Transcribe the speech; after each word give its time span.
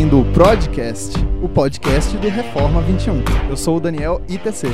ouvindo 0.00 0.20
o 0.20 0.24
Podcast, 0.32 1.14
o 1.42 1.48
podcast 1.48 2.16
do 2.16 2.26
Reforma 2.26 2.80
21. 2.80 3.22
Eu 3.50 3.56
sou 3.56 3.76
o 3.76 3.80
Daniel 3.80 4.22
ITC. 4.30 4.68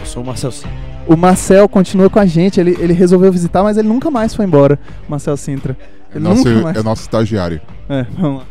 Eu 0.00 0.06
sou 0.06 0.22
o 0.22 0.26
Marcel 0.26 0.50
Sintra. 0.50 0.70
O 1.06 1.14
Marcel 1.18 1.68
continua 1.68 2.08
com 2.08 2.18
a 2.18 2.24
gente, 2.24 2.58
ele, 2.58 2.70
ele 2.80 2.94
resolveu 2.94 3.30
visitar, 3.30 3.62
mas 3.62 3.76
ele 3.76 3.86
nunca 3.86 4.10
mais 4.10 4.34
foi 4.34 4.46
embora, 4.46 4.78
Marcel 5.06 5.36
Sintra. 5.36 5.76
É 6.10 6.16
Ele 6.16 6.24
nosso, 6.24 6.48
nunca 6.48 6.62
mais... 6.62 6.76
é 6.78 6.82
nosso 6.82 7.02
estagiário. 7.02 7.60
É, 7.86 8.04
vamos 8.04 8.40
lá. 8.40 8.46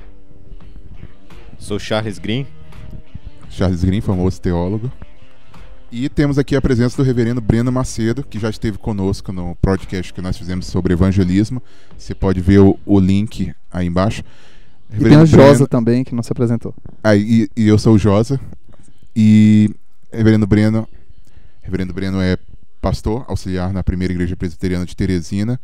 Sou 1.57 1.79
Charles 1.79 2.19
Green. 2.19 2.45
Charles 3.49 3.83
Green, 3.83 4.01
famoso 4.01 4.39
teólogo. 4.39 4.91
E 5.91 6.09
temos 6.09 6.37
aqui 6.37 6.55
a 6.55 6.61
presença 6.61 6.95
do 6.95 7.03
reverendo 7.03 7.41
Breno 7.41 7.71
Macedo, 7.71 8.23
que 8.23 8.37
já 8.37 8.51
esteve 8.51 8.77
conosco 8.77 9.31
no 9.31 9.55
podcast 9.55 10.13
que 10.13 10.21
nós 10.21 10.37
fizemos 10.37 10.67
sobre 10.67 10.93
evangelismo. 10.93 11.61
Você 11.97 12.13
pode 12.13 12.39
ver 12.39 12.59
o, 12.59 12.77
o 12.85 12.99
link 12.99 13.51
aí 13.71 13.87
embaixo. 13.87 14.23
E 14.93 15.03
tem 15.03 15.17
o 15.17 15.25
Josa 15.25 15.67
também, 15.67 16.03
que 16.03 16.13
não 16.13 16.21
se 16.21 16.31
apresentou. 16.31 16.73
Ah, 17.03 17.15
e, 17.15 17.49
e 17.55 17.67
eu 17.67 17.77
sou 17.77 17.95
o 17.95 17.97
Josa. 17.97 18.39
E 19.15 19.69
reverendo 20.11 20.45
Breno, 20.45 20.87
reverendo 21.61 21.93
Breno 21.93 22.21
é 22.21 22.37
pastor 22.79 23.25
auxiliar 23.27 23.71
na 23.71 23.83
primeira 23.83 24.13
igreja 24.13 24.35
presbiteriana 24.35 24.85
de 24.85 24.95
Teresina, 24.95 25.59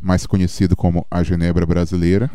mais 0.00 0.26
conhecido 0.26 0.76
como 0.76 1.06
a 1.10 1.22
Genebra 1.22 1.64
Brasileira. 1.64 2.30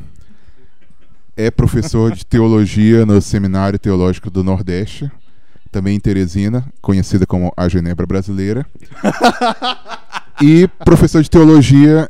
É 1.36 1.52
professor 1.52 2.12
de 2.12 2.26
teologia 2.28 3.06
no 3.06 3.22
Seminário 3.22 3.78
Teológico 3.78 4.30
do 4.30 4.44
Nordeste, 4.44 5.12
também 5.72 5.96
em 5.96 6.00
Teresina, 6.00 6.66
conhecida 6.82 7.26
como 7.26 7.54
a 7.56 7.68
Genebra 7.68 8.06
Brasileira. 8.06 8.66
e 10.42 10.68
professor 10.84 11.22
de 11.22 11.30
teologia 11.30 12.10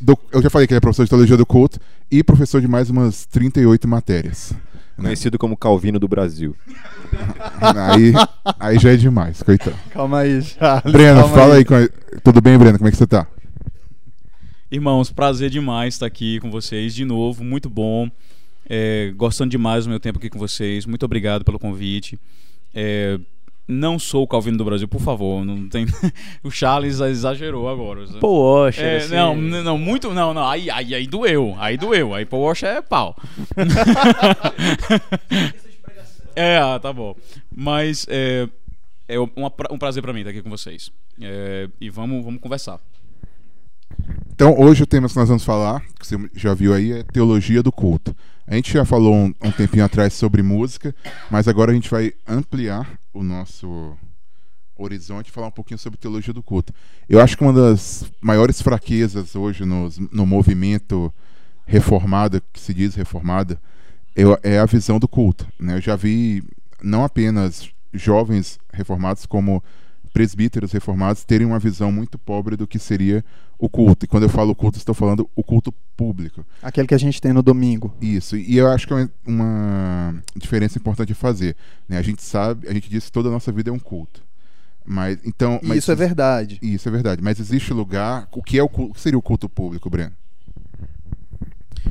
do, 0.00 0.18
eu 0.32 0.42
já 0.42 0.50
falei 0.50 0.66
que 0.66 0.72
ele 0.74 0.78
é 0.78 0.80
professor 0.80 1.04
de 1.04 1.10
teologia 1.10 1.36
do 1.36 1.46
culto 1.46 1.78
e 2.10 2.22
professor 2.22 2.60
de 2.60 2.68
mais 2.68 2.90
umas 2.90 3.26
38 3.26 3.86
matérias. 3.88 4.52
Conhecido 4.96 5.38
como 5.38 5.56
Calvino 5.56 5.98
do 5.98 6.08
Brasil. 6.08 6.56
Aí, 7.60 8.12
aí 8.58 8.78
já 8.78 8.92
é 8.92 8.96
demais, 8.96 9.42
coitado. 9.42 9.76
Calma 9.90 10.20
aí, 10.20 10.42
Charles. 10.42 10.92
Breno, 10.92 11.20
calma 11.20 11.34
fala 11.34 11.54
aí. 11.56 11.64
com- 11.64 11.74
Tudo 12.24 12.40
bem, 12.40 12.56
Breno? 12.58 12.78
Como 12.78 12.88
é 12.88 12.90
que 12.90 12.96
você 12.96 13.06
tá? 13.06 13.26
Irmãos, 14.70 15.10
prazer 15.12 15.50
demais 15.50 15.94
estar 15.94 16.06
aqui 16.06 16.40
com 16.40 16.50
vocês 16.50 16.94
de 16.94 17.04
novo, 17.04 17.44
muito 17.44 17.68
bom. 17.70 18.10
É, 18.68 19.12
gostando 19.16 19.50
demais 19.50 19.84
do 19.84 19.90
meu 19.90 20.00
tempo 20.00 20.18
aqui 20.18 20.28
com 20.28 20.38
vocês. 20.38 20.86
Muito 20.86 21.04
obrigado 21.04 21.44
pelo 21.44 21.58
convite. 21.58 22.18
É, 22.74 23.18
não 23.68 23.98
sou 23.98 24.22
o 24.22 24.28
Calvino 24.28 24.56
do 24.56 24.64
Brasil, 24.64 24.86
por 24.86 25.00
favor. 25.00 25.44
Não 25.44 25.68
tem... 25.68 25.86
o 26.42 26.50
Charles 26.50 27.00
exagerou 27.00 27.68
agora. 27.68 28.04
Poxa, 28.20 28.82
É, 28.82 28.96
assim, 28.98 29.14
não, 29.14 29.36
não, 29.36 29.78
muito, 29.78 30.12
não, 30.12 30.32
não, 30.32 30.46
aí, 30.46 30.70
aí, 30.70 30.94
aí 30.94 31.06
doeu, 31.06 31.56
aí 31.58 31.76
doeu, 31.76 32.14
aí 32.14 32.24
Paul 32.24 32.42
Walsh 32.42 32.62
é 32.62 32.80
pau. 32.80 33.16
é, 36.36 36.58
ah, 36.58 36.78
tá 36.78 36.92
bom. 36.92 37.16
Mas 37.54 38.06
é, 38.08 38.48
é 39.08 39.18
um 39.18 39.78
prazer 39.78 40.02
pra 40.02 40.12
mim 40.12 40.20
estar 40.20 40.30
aqui 40.30 40.42
com 40.42 40.50
vocês. 40.50 40.92
É, 41.20 41.68
e 41.80 41.90
vamos, 41.90 42.24
vamos 42.24 42.40
conversar. 42.40 42.78
Então, 44.36 44.54
hoje 44.60 44.82
o 44.82 44.86
tema 44.86 45.08
que 45.08 45.16
nós 45.16 45.28
vamos 45.28 45.44
falar, 45.46 45.80
que 45.98 46.06
você 46.06 46.14
já 46.34 46.52
viu 46.52 46.74
aí, 46.74 46.92
é 46.92 47.02
teologia 47.02 47.62
do 47.62 47.72
culto. 47.72 48.14
A 48.46 48.54
gente 48.54 48.70
já 48.70 48.84
falou 48.84 49.14
um, 49.14 49.32
um 49.42 49.50
tempinho 49.50 49.82
atrás 49.82 50.12
sobre 50.12 50.42
música, 50.42 50.94
mas 51.30 51.48
agora 51.48 51.70
a 51.70 51.74
gente 51.74 51.88
vai 51.90 52.12
ampliar 52.28 52.98
o 53.14 53.22
nosso 53.22 53.96
horizonte 54.76 55.28
e 55.28 55.32
falar 55.32 55.46
um 55.46 55.50
pouquinho 55.52 55.78
sobre 55.78 55.98
teologia 55.98 56.34
do 56.34 56.42
culto. 56.42 56.70
Eu 57.08 57.18
acho 57.18 57.34
que 57.34 57.42
uma 57.42 57.52
das 57.54 58.04
maiores 58.20 58.60
fraquezas 58.60 59.34
hoje 59.34 59.64
nos- 59.64 59.96
no 59.98 60.26
movimento 60.26 61.10
reformado, 61.64 62.42
que 62.52 62.60
se 62.60 62.74
diz 62.74 62.94
reformado, 62.94 63.58
é, 64.14 64.56
é 64.56 64.58
a 64.58 64.66
visão 64.66 64.98
do 64.98 65.08
culto. 65.08 65.46
né? 65.58 65.76
Eu 65.76 65.80
já 65.80 65.96
vi 65.96 66.44
não 66.82 67.02
apenas 67.04 67.70
jovens 67.94 68.58
reformados, 68.70 69.24
como 69.24 69.64
presbíteros 70.16 70.72
reformados 70.72 71.24
terem 71.24 71.46
uma 71.46 71.58
visão 71.58 71.92
muito 71.92 72.18
pobre 72.18 72.56
do 72.56 72.66
que 72.66 72.78
seria 72.78 73.22
o 73.58 73.68
culto. 73.68 74.06
E 74.06 74.08
quando 74.08 74.22
eu 74.22 74.30
falo 74.30 74.54
culto, 74.54 74.78
estou 74.78 74.94
falando 74.94 75.28
o 75.36 75.44
culto 75.44 75.70
público. 75.94 76.42
Aquele 76.62 76.88
que 76.88 76.94
a 76.94 76.98
gente 76.98 77.20
tem 77.20 77.34
no 77.34 77.42
domingo. 77.42 77.94
Isso. 78.00 78.34
E 78.34 78.56
eu 78.56 78.66
acho 78.68 78.86
que 78.86 78.94
é 78.94 79.06
uma- 79.26 80.14
diferença 80.34 80.78
importante 80.78 81.08
de 81.08 81.14
fazer. 81.14 81.54
né? 81.86 81.98
A 81.98 82.02
gente 82.02 82.22
sabe, 82.22 82.66
a 82.66 82.72
gente 82.72 82.88
diz 82.88 83.04
que 83.04 83.12
toda 83.12 83.28
a 83.28 83.32
nossa 83.32 83.52
vida 83.52 83.68
é 83.68 83.72
um 83.72 83.78
culto. 83.78 84.22
Mas 84.86 85.18
então, 85.22 85.60
mas 85.62 85.78
isso 85.78 85.92
é 85.92 85.94
verdade. 85.94 86.58
Isso 86.62 86.88
é 86.88 86.92
verdade. 86.92 87.20
Mas 87.22 87.38
existe 87.38 87.74
lugar. 87.74 88.26
O 88.32 88.42
que 88.42 88.58
é 88.58 88.62
o 88.62 88.68
culto, 88.70 88.92
o 88.92 88.94
que 88.94 89.00
seria 89.02 89.18
o 89.18 89.22
culto 89.22 89.50
público, 89.50 89.90
Breno? 89.90 90.12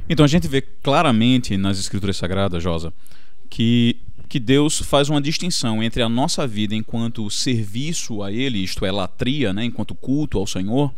Então 0.09 0.25
a 0.25 0.27
gente 0.27 0.47
vê 0.47 0.61
claramente 0.61 1.55
nas 1.57 1.77
escrituras 1.77 2.17
sagradas, 2.17 2.63
Josa, 2.63 2.91
que, 3.51 3.97
que 4.27 4.39
Deus 4.39 4.79
faz 4.79 5.09
uma 5.09 5.21
distinção 5.21 5.81
entre 5.83 6.01
a 6.01 6.09
nossa 6.09 6.45
vida 6.47 6.75
enquanto 6.75 7.29
serviço 7.29 8.23
a 8.23 8.31
Ele, 8.31 8.59
isto 8.59 8.85
é, 8.85 8.91
latria, 8.91 9.53
né, 9.53 9.65
enquanto 9.65 9.95
culto 9.95 10.37
ao 10.37 10.47
Senhor, 10.47 10.93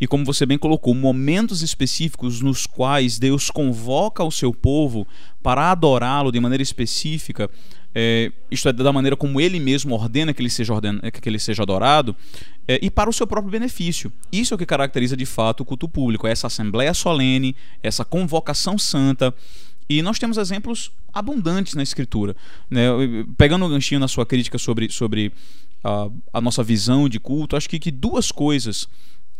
e 0.00 0.06
como 0.06 0.24
você 0.24 0.44
bem 0.44 0.58
colocou, 0.58 0.94
momentos 0.94 1.62
específicos 1.62 2.40
nos 2.40 2.66
quais 2.66 3.18
Deus 3.18 3.48
convoca 3.48 4.24
o 4.24 4.30
seu 4.30 4.52
povo 4.52 5.06
para 5.42 5.70
adorá-lo 5.70 6.32
de 6.32 6.40
maneira 6.40 6.62
específica, 6.62 7.48
é, 7.94 8.32
isto 8.50 8.68
é, 8.68 8.72
da 8.72 8.92
maneira 8.92 9.16
como 9.16 9.40
ele 9.40 9.60
mesmo 9.60 9.94
ordena 9.94 10.34
que 10.34 10.42
ele 10.42 10.50
seja, 10.50 10.74
orden- 10.74 10.98
que 11.00 11.28
ele 11.28 11.38
seja 11.38 11.62
adorado, 11.62 12.14
é, 12.66 12.80
e 12.82 12.90
para 12.90 13.08
o 13.08 13.12
seu 13.12 13.26
próprio 13.26 13.52
benefício. 13.52 14.12
Isso 14.32 14.52
é 14.52 14.56
o 14.56 14.58
que 14.58 14.66
caracteriza 14.66 15.16
de 15.16 15.24
fato 15.24 15.60
o 15.60 15.64
culto 15.64 15.88
público, 15.88 16.26
é 16.26 16.32
essa 16.32 16.48
assembleia 16.48 16.92
solene, 16.92 17.54
essa 17.82 18.04
convocação 18.04 18.76
santa. 18.76 19.32
E 19.88 20.02
nós 20.02 20.18
temos 20.18 20.38
exemplos 20.38 20.90
abundantes 21.12 21.74
na 21.74 21.82
Escritura. 21.82 22.34
Né? 22.70 22.86
Pegando 23.36 23.64
um 23.64 23.68
ganchinho 23.68 24.00
na 24.00 24.08
sua 24.08 24.24
crítica 24.24 24.58
sobre, 24.58 24.90
sobre 24.90 25.32
a, 25.82 26.08
a 26.32 26.40
nossa 26.40 26.62
visão 26.62 27.08
de 27.08 27.20
culto, 27.20 27.56
acho 27.56 27.68
que, 27.68 27.78
que 27.78 27.90
duas 27.90 28.32
coisas 28.32 28.88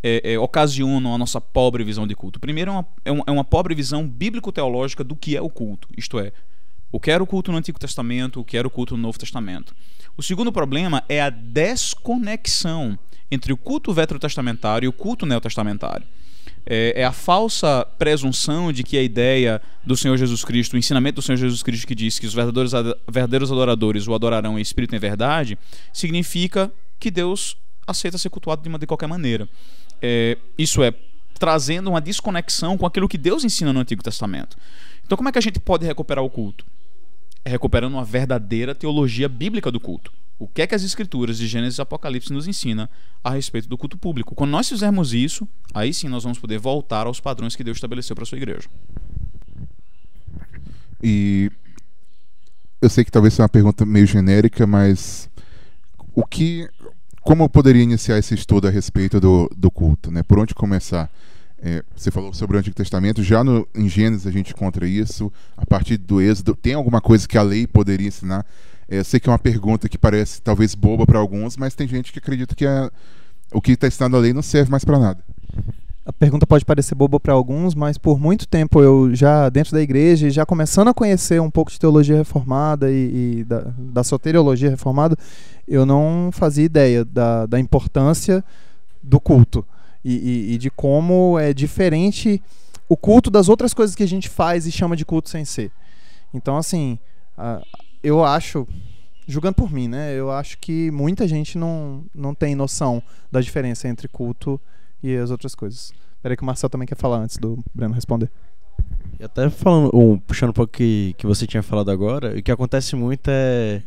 é, 0.02 0.34
é, 0.34 0.38
ocasionam 0.38 1.14
a 1.14 1.18
nossa 1.18 1.40
pobre 1.40 1.82
visão 1.82 2.06
de 2.06 2.14
culto. 2.14 2.38
Primeiro, 2.38 2.70
é 2.70 2.74
uma, 2.74 2.86
é 3.06 3.12
uma, 3.12 3.24
é 3.28 3.30
uma 3.30 3.44
pobre 3.44 3.74
visão 3.74 4.06
bíblico-teológica 4.06 5.02
do 5.02 5.16
que 5.16 5.34
é 5.34 5.40
o 5.40 5.48
culto, 5.48 5.88
isto 5.96 6.18
é, 6.18 6.30
o 6.92 7.00
que 7.00 7.10
era 7.10 7.22
o 7.22 7.26
culto 7.26 7.50
no 7.50 7.58
Antigo 7.58 7.78
Testamento, 7.78 8.38
o 8.38 8.44
que 8.44 8.56
era 8.56 8.68
o 8.68 8.70
culto 8.70 8.96
no 8.96 9.02
Novo 9.02 9.18
Testamento. 9.18 9.74
O 10.16 10.22
segundo 10.22 10.52
problema 10.52 11.02
é 11.08 11.20
a 11.20 11.30
desconexão 11.30 12.98
entre 13.30 13.52
o 13.52 13.56
culto 13.56 13.92
veterotestamentário 13.92 14.86
e 14.86 14.88
o 14.88 14.92
culto 14.92 15.26
neotestamentário. 15.26 16.06
É, 16.66 17.02
é 17.02 17.04
a 17.04 17.12
falsa 17.12 17.86
presunção 17.98 18.72
de 18.72 18.82
que 18.82 18.96
a 18.96 19.02
ideia 19.02 19.60
do 19.84 19.96
Senhor 19.96 20.16
Jesus 20.16 20.44
Cristo, 20.44 20.74
o 20.74 20.78
ensinamento 20.78 21.16
do 21.16 21.22
Senhor 21.22 21.36
Jesus 21.36 21.62
Cristo 21.62 21.86
que 21.86 21.94
diz 21.94 22.18
que 22.18 22.26
os 22.26 22.32
verdadeiros, 22.32 22.74
ad- 22.74 22.96
verdadeiros 23.06 23.52
adoradores 23.52 24.06
o 24.08 24.14
adorarão 24.14 24.58
em 24.58 24.62
espírito 24.62 24.94
e 24.94 24.96
em 24.96 24.98
verdade, 25.00 25.58
significa 25.92 26.72
que 26.98 27.10
Deus 27.10 27.56
aceita 27.86 28.16
ser 28.16 28.30
cultuado 28.30 28.62
de, 28.62 28.68
uma, 28.68 28.78
de 28.78 28.86
qualquer 28.86 29.06
maneira. 29.06 29.46
É, 30.00 30.38
isso 30.56 30.82
é, 30.82 30.94
trazendo 31.38 31.90
uma 31.90 32.00
desconexão 32.00 32.78
com 32.78 32.86
aquilo 32.86 33.08
que 33.08 33.18
Deus 33.18 33.44
ensina 33.44 33.72
no 33.72 33.80
Antigo 33.80 34.02
Testamento. 34.02 34.56
Então, 35.04 35.16
como 35.16 35.28
é 35.28 35.32
que 35.32 35.38
a 35.38 35.42
gente 35.42 35.60
pode 35.60 35.84
recuperar 35.84 36.24
o 36.24 36.30
culto? 36.30 36.64
Recuperando 37.46 37.94
uma 37.94 38.04
verdadeira 38.04 38.74
teologia 38.74 39.28
bíblica 39.28 39.70
do 39.70 39.80
culto. 39.80 40.12
O 40.38 40.48
que 40.48 40.62
é 40.62 40.66
que 40.66 40.74
as 40.74 40.82
escrituras 40.82 41.38
de 41.38 41.46
Gênesis 41.46 41.78
e 41.78 41.82
Apocalipse 41.82 42.32
nos 42.32 42.48
ensina 42.48 42.90
a 43.22 43.30
respeito 43.30 43.68
do 43.68 43.78
culto 43.78 43.96
público? 43.96 44.34
Quando 44.34 44.50
nós 44.50 44.68
fizermos 44.68 45.14
isso, 45.14 45.48
aí 45.72 45.94
sim 45.94 46.08
nós 46.08 46.24
vamos 46.24 46.38
poder 46.38 46.58
voltar 46.58 47.06
aos 47.06 47.20
padrões 47.20 47.54
que 47.54 47.62
Deus 47.62 47.76
estabeleceu 47.76 48.16
para 48.16 48.24
sua 48.24 48.38
igreja. 48.38 48.68
E 51.02 51.50
eu 52.80 52.90
sei 52.90 53.04
que 53.04 53.12
talvez 53.12 53.34
seja 53.34 53.44
uma 53.44 53.48
pergunta 53.48 53.86
meio 53.86 54.06
genérica, 54.06 54.66
mas 54.66 55.30
o 56.14 56.24
que, 56.26 56.68
como 57.22 57.44
eu 57.44 57.48
poderia 57.48 57.82
iniciar 57.82 58.18
esse 58.18 58.34
estudo 58.34 58.66
a 58.66 58.70
respeito 58.70 59.20
do, 59.20 59.50
do 59.56 59.70
culto, 59.70 60.10
né? 60.10 60.22
Por 60.22 60.38
onde 60.38 60.54
começar? 60.54 61.10
É, 61.62 61.82
você 61.96 62.10
falou 62.10 62.32
sobre 62.34 62.56
o 62.56 62.60
Antigo 62.60 62.76
Testamento, 62.76 63.22
já 63.22 63.42
no, 63.42 63.66
em 63.74 63.88
Gênesis 63.88 64.26
a 64.26 64.30
gente 64.30 64.52
encontra 64.52 64.86
isso. 64.86 65.32
A 65.56 65.64
partir 65.64 65.96
do 65.96 66.20
Êxodo, 66.20 66.54
tem 66.54 66.74
alguma 66.74 67.00
coisa 67.00 67.26
que 67.26 67.38
a 67.38 67.42
lei 67.42 67.66
poderia 67.66 68.08
ensinar? 68.08 68.44
É, 68.88 68.98
eu 68.98 69.04
sei 69.04 69.18
que 69.18 69.28
é 69.28 69.32
uma 69.32 69.38
pergunta 69.38 69.88
que 69.88 69.96
parece 69.96 70.42
talvez 70.42 70.74
boba 70.74 71.06
para 71.06 71.18
alguns, 71.18 71.56
mas 71.56 71.74
tem 71.74 71.88
gente 71.88 72.12
que 72.12 72.18
acredita 72.18 72.54
que 72.54 72.66
a- 72.66 72.90
o 73.52 73.60
que 73.60 73.72
está 73.72 73.86
ensinado 73.86 74.12
na 74.12 74.18
lei 74.18 74.32
não 74.32 74.42
serve 74.42 74.70
mais 74.70 74.84
para 74.84 74.98
nada. 74.98 75.24
A 76.04 76.12
pergunta 76.12 76.46
pode 76.46 76.66
parecer 76.66 76.94
boba 76.94 77.18
para 77.18 77.32
alguns, 77.32 77.74
mas 77.74 77.96
por 77.96 78.20
muito 78.20 78.46
tempo 78.46 78.82
eu 78.82 79.14
já 79.14 79.48
dentro 79.48 79.72
da 79.72 79.80
igreja, 79.80 80.28
já 80.28 80.44
começando 80.44 80.88
a 80.88 80.94
conhecer 80.94 81.40
um 81.40 81.50
pouco 81.50 81.70
de 81.70 81.78
teologia 81.78 82.16
reformada 82.18 82.90
e, 82.90 83.38
e 83.38 83.44
da, 83.44 83.72
da 83.78 84.04
soteriologia 84.04 84.68
reformada, 84.68 85.16
eu 85.66 85.86
não 85.86 86.28
fazia 86.30 86.64
ideia 86.64 87.06
da, 87.06 87.46
da 87.46 87.58
importância 87.58 88.44
do 89.02 89.18
culto 89.18 89.64
e, 90.04 90.12
e- 90.14 90.54
e 90.54 90.58
de 90.58 90.70
como 90.70 91.38
é 91.38 91.52
diferente 91.54 92.42
o 92.88 92.96
culto 92.96 93.30
das 93.30 93.48
outras 93.48 93.72
coisas 93.72 93.96
que 93.96 94.02
a 94.02 94.08
gente 94.08 94.28
faz 94.28 94.66
e 94.66 94.72
chama 94.72 94.94
de 94.96 95.04
culto 95.04 95.28
sem 95.30 95.44
ser. 95.44 95.70
Então, 96.32 96.56
assim, 96.56 96.98
a- 97.38 97.62
eu 98.02 98.22
acho, 98.24 98.66
julgando 99.26 99.54
por 99.54 99.72
mim, 99.72 99.88
né? 99.88 100.12
Eu 100.14 100.30
acho 100.30 100.58
que 100.58 100.90
muita 100.90 101.26
gente 101.26 101.56
não, 101.56 102.04
não 102.14 102.34
tem 102.34 102.54
noção 102.54 103.02
da 103.32 103.40
diferença 103.40 103.88
entre 103.88 104.06
culto 104.08 104.60
e 105.02 105.16
as 105.16 105.30
outras 105.30 105.54
coisas. 105.54 105.92
Peraí 106.22 106.36
que 106.36 106.42
o 106.42 106.46
Marcel 106.46 106.68
também 106.70 106.86
quer 106.86 106.96
falar 106.96 107.18
antes 107.18 107.36
do 107.38 107.58
Breno 107.74 107.94
responder. 107.94 108.30
Até 109.22 109.48
falando, 109.48 109.90
um, 109.96 110.18
puxando 110.18 110.50
um 110.50 110.54
pouco 110.54 110.72
que, 110.72 111.14
que 111.16 111.26
você 111.26 111.46
tinha 111.46 111.62
falado 111.62 111.90
agora, 111.90 112.36
o 112.36 112.42
que 112.42 112.50
acontece 112.50 112.96
muito 112.96 113.28
é 113.30 113.82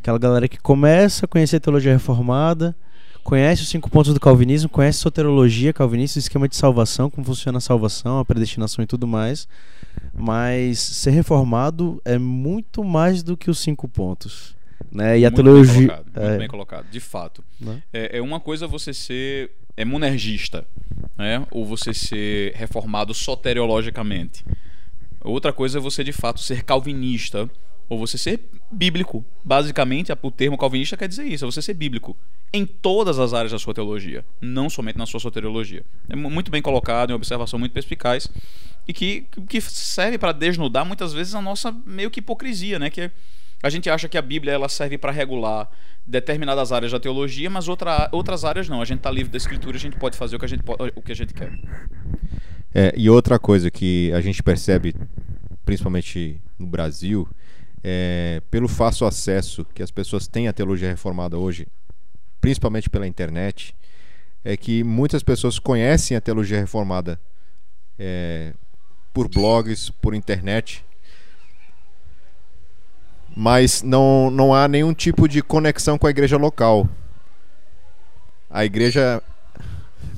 aquela 0.00 0.18
galera 0.18 0.48
que 0.48 0.58
começa 0.58 1.26
a 1.26 1.28
conhecer 1.28 1.56
a 1.56 1.60
teologia 1.60 1.92
reformada, 1.92 2.74
conhece 3.22 3.62
os 3.62 3.68
cinco 3.68 3.90
pontos 3.90 4.12
do 4.14 4.20
calvinismo, 4.20 4.68
conhece 4.68 4.98
soterologia 4.98 5.72
calvinista, 5.72 6.18
o 6.18 6.20
esquema 6.20 6.48
de 6.48 6.56
salvação, 6.56 7.10
como 7.10 7.26
funciona 7.26 7.58
a 7.58 7.60
salvação, 7.60 8.18
a 8.18 8.24
predestinação 8.24 8.82
e 8.82 8.86
tudo 8.86 9.06
mais. 9.06 9.48
Mas 10.14 10.78
ser 10.78 11.10
reformado 11.10 12.00
é 12.04 12.18
muito 12.18 12.84
mais 12.84 13.22
do 13.22 13.36
que 13.36 13.50
os 13.50 13.58
cinco 13.58 13.88
pontos. 13.88 14.54
Né? 14.90 15.20
E 15.20 15.26
a 15.26 15.30
muito 15.30 15.42
teologia. 15.42 15.74
Bem 15.74 15.86
colocado, 15.86 16.04
muito 16.04 16.20
é, 16.20 16.38
bem 16.38 16.48
colocado, 16.48 16.90
de 16.90 17.00
fato. 17.00 17.44
né? 17.60 17.82
É, 17.92 18.18
é 18.18 18.22
uma 18.22 18.40
coisa 18.40 18.66
você 18.66 18.92
ser 18.92 19.50
é 19.76 19.84
monergista, 19.84 20.66
né? 21.16 21.46
ou 21.50 21.64
você 21.64 21.94
ser 21.94 22.52
reformado 22.54 23.14
soteriologicamente. 23.14 24.44
Outra 25.22 25.52
coisa 25.52 25.78
é 25.78 25.80
você 25.80 26.02
de 26.02 26.12
fato 26.12 26.40
ser 26.40 26.64
calvinista, 26.64 27.48
ou 27.90 27.98
você 27.98 28.16
ser 28.16 28.40
bíblico. 28.70 29.22
Basicamente, 29.44 30.10
o 30.22 30.30
termo 30.30 30.56
calvinista 30.56 30.96
quer 30.96 31.08
dizer 31.08 31.24
isso, 31.24 31.44
é 31.44 31.50
você 31.50 31.60
ser 31.60 31.74
bíblico 31.74 32.16
em 32.52 32.64
todas 32.64 33.18
as 33.18 33.34
áreas 33.34 33.52
da 33.52 33.58
sua 33.58 33.74
teologia, 33.74 34.24
não 34.40 34.70
somente 34.70 34.96
na 34.96 35.06
sua 35.06 35.20
soteriologia. 35.20 35.84
É 36.08 36.16
mu- 36.16 36.30
muito 36.30 36.50
bem 36.50 36.62
colocado, 36.62 37.10
é 37.10 37.12
uma 37.12 37.16
observação 37.16 37.58
muito 37.58 37.72
perspicaz 37.72 38.28
e 38.88 38.92
que, 38.92 39.26
que 39.48 39.60
serve 39.60 40.16
para 40.16 40.32
desnudar 40.32 40.86
muitas 40.86 41.12
vezes 41.12 41.34
a 41.34 41.42
nossa 41.42 41.70
meio 41.84 42.10
que 42.10 42.20
hipocrisia, 42.20 42.78
né? 42.78 42.88
Que 42.88 43.10
a 43.62 43.68
gente 43.68 43.90
acha 43.90 44.08
que 44.08 44.16
a 44.16 44.22
Bíblia 44.22 44.52
ela 44.52 44.68
serve 44.68 44.96
para 44.96 45.12
regular 45.12 45.68
determinadas 46.06 46.72
áreas 46.72 46.90
da 46.92 46.98
teologia, 46.98 47.50
mas 47.50 47.68
outra, 47.68 48.08
outras 48.10 48.44
áreas 48.44 48.68
não. 48.68 48.80
A 48.80 48.84
gente 48.84 48.98
está 48.98 49.10
livre 49.10 49.30
da 49.30 49.36
Escritura, 49.36 49.76
a 49.76 49.80
gente 49.80 49.96
pode 49.96 50.16
fazer 50.16 50.36
o 50.36 50.38
que 50.38 50.44
a 50.44 50.48
gente, 50.48 50.62
o 50.96 51.02
que 51.02 51.12
a 51.12 51.14
gente 51.16 51.34
quer. 51.34 51.52
É, 52.72 52.94
e 52.96 53.10
outra 53.10 53.38
coisa 53.38 53.70
que 53.70 54.12
a 54.12 54.20
gente 54.20 54.42
percebe, 54.42 54.94
principalmente 55.64 56.40
no 56.58 56.66
Brasil, 56.66 57.28
é, 57.82 58.42
pelo 58.50 58.68
fácil 58.68 59.06
acesso 59.06 59.64
que 59.74 59.82
as 59.82 59.90
pessoas 59.90 60.26
têm 60.26 60.48
à 60.48 60.52
teologia 60.52 60.88
reformada 60.88 61.38
hoje, 61.38 61.66
principalmente 62.40 62.88
pela 62.90 63.06
internet, 63.06 63.74
é 64.44 64.56
que 64.56 64.82
muitas 64.82 65.22
pessoas 65.22 65.58
conhecem 65.58 66.16
a 66.16 66.20
teologia 66.20 66.58
reformada 66.58 67.20
é, 67.98 68.54
por 69.12 69.28
blogs, 69.28 69.90
por 69.90 70.14
internet, 70.14 70.84
mas 73.36 73.82
não, 73.82 74.30
não 74.30 74.54
há 74.54 74.66
nenhum 74.66 74.92
tipo 74.92 75.28
de 75.28 75.42
conexão 75.42 75.98
com 75.98 76.06
a 76.06 76.10
igreja 76.10 76.36
local. 76.36 76.88
A 78.48 78.64
igreja 78.64 79.22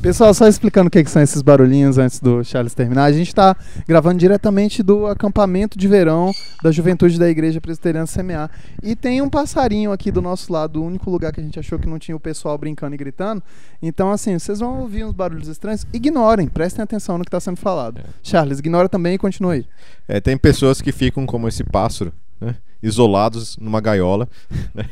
Pessoal, 0.02 0.34
só 0.34 0.48
explicando 0.48 0.88
o 0.88 0.90
que, 0.90 1.04
que 1.04 1.08
são 1.08 1.22
esses 1.22 1.40
barulhinhos 1.42 1.96
antes 1.96 2.18
do 2.18 2.42
Charles 2.42 2.74
terminar. 2.74 3.04
A 3.04 3.12
gente 3.12 3.28
está 3.28 3.56
gravando 3.86 4.18
diretamente 4.18 4.82
do 4.82 5.06
acampamento 5.06 5.78
de 5.78 5.86
verão 5.86 6.32
da 6.60 6.72
juventude 6.72 7.20
da 7.20 7.30
Igreja 7.30 7.60
Presbiteriana 7.60 8.08
Semear. 8.08 8.50
E 8.82 8.96
tem 8.96 9.22
um 9.22 9.30
passarinho 9.30 9.92
aqui 9.92 10.10
do 10.10 10.20
nosso 10.20 10.52
lado, 10.52 10.82
o 10.82 10.84
único 10.84 11.08
lugar 11.08 11.32
que 11.32 11.40
a 11.40 11.42
gente 11.44 11.56
achou 11.56 11.78
que 11.78 11.88
não 11.88 12.00
tinha 12.00 12.16
o 12.16 12.20
pessoal 12.20 12.58
brincando 12.58 12.96
e 12.96 12.98
gritando. 12.98 13.40
Então, 13.80 14.10
assim, 14.10 14.36
vocês 14.36 14.58
vão 14.58 14.80
ouvir 14.80 15.04
uns 15.04 15.12
barulhos 15.12 15.46
estranhos. 15.46 15.86
Ignorem, 15.92 16.48
prestem 16.48 16.82
atenção 16.82 17.16
no 17.16 17.24
que 17.24 17.28
está 17.28 17.38
sendo 17.38 17.58
falado. 17.58 18.02
Charles, 18.24 18.58
ignora 18.58 18.88
também 18.88 19.14
e 19.14 19.18
continue 19.18 19.58
aí. 19.58 19.66
É, 20.08 20.20
tem 20.20 20.36
pessoas 20.36 20.82
que 20.82 20.90
ficam 20.90 21.24
como 21.24 21.46
esse 21.46 21.62
pássaro, 21.62 22.12
né, 22.40 22.56
isolados 22.82 23.56
numa 23.56 23.80
gaiola 23.80 24.28
né, 24.74 24.84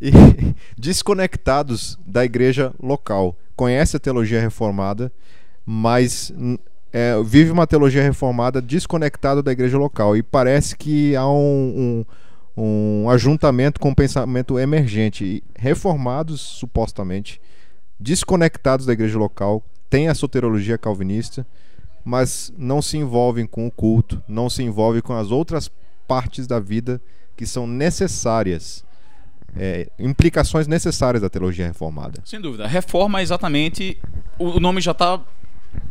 e 0.00 0.10
desconectados 0.76 1.98
da 2.06 2.24
igreja 2.24 2.72
local. 2.82 3.36
Conhece 3.54 3.96
a 3.96 4.00
teologia 4.00 4.40
reformada, 4.40 5.10
mas 5.64 6.32
é, 6.92 7.14
vive 7.22 7.50
uma 7.50 7.66
teologia 7.66 8.02
reformada 8.02 8.62
desconectado 8.62 9.42
da 9.42 9.52
igreja 9.52 9.78
local. 9.78 10.16
E 10.16 10.22
parece 10.22 10.76
que 10.76 11.16
há 11.16 11.26
um, 11.28 12.04
um, 12.56 13.02
um 13.04 13.10
ajuntamento 13.10 13.80
com 13.80 13.90
o 13.90 13.94
pensamento 13.94 14.58
emergente. 14.58 15.24
E 15.24 15.44
reformados, 15.58 16.40
supostamente, 16.40 17.40
desconectados 17.98 18.86
da 18.86 18.92
igreja 18.92 19.18
local, 19.18 19.62
têm 19.88 20.08
a 20.08 20.14
soterologia 20.14 20.78
calvinista, 20.78 21.46
mas 22.04 22.52
não 22.56 22.80
se 22.80 22.96
envolvem 22.96 23.46
com 23.46 23.66
o 23.66 23.70
culto, 23.70 24.22
não 24.28 24.48
se 24.48 24.62
envolvem 24.62 25.02
com 25.02 25.14
as 25.14 25.30
outras 25.30 25.70
partes 26.06 26.46
da 26.46 26.60
vida 26.60 27.00
que 27.36 27.44
são 27.46 27.66
necessárias, 27.66 28.84
é, 29.56 29.88
implicações 29.98 30.66
necessárias 30.66 31.22
da 31.22 31.28
teologia 31.30 31.66
reformada. 31.66 32.20
Sem 32.24 32.40
dúvida. 32.40 32.66
Reforma 32.66 33.20
é 33.20 33.22
exatamente. 33.22 33.98
O 34.38 34.58
nome 34.60 34.80
já 34.80 34.92
está 34.92 35.20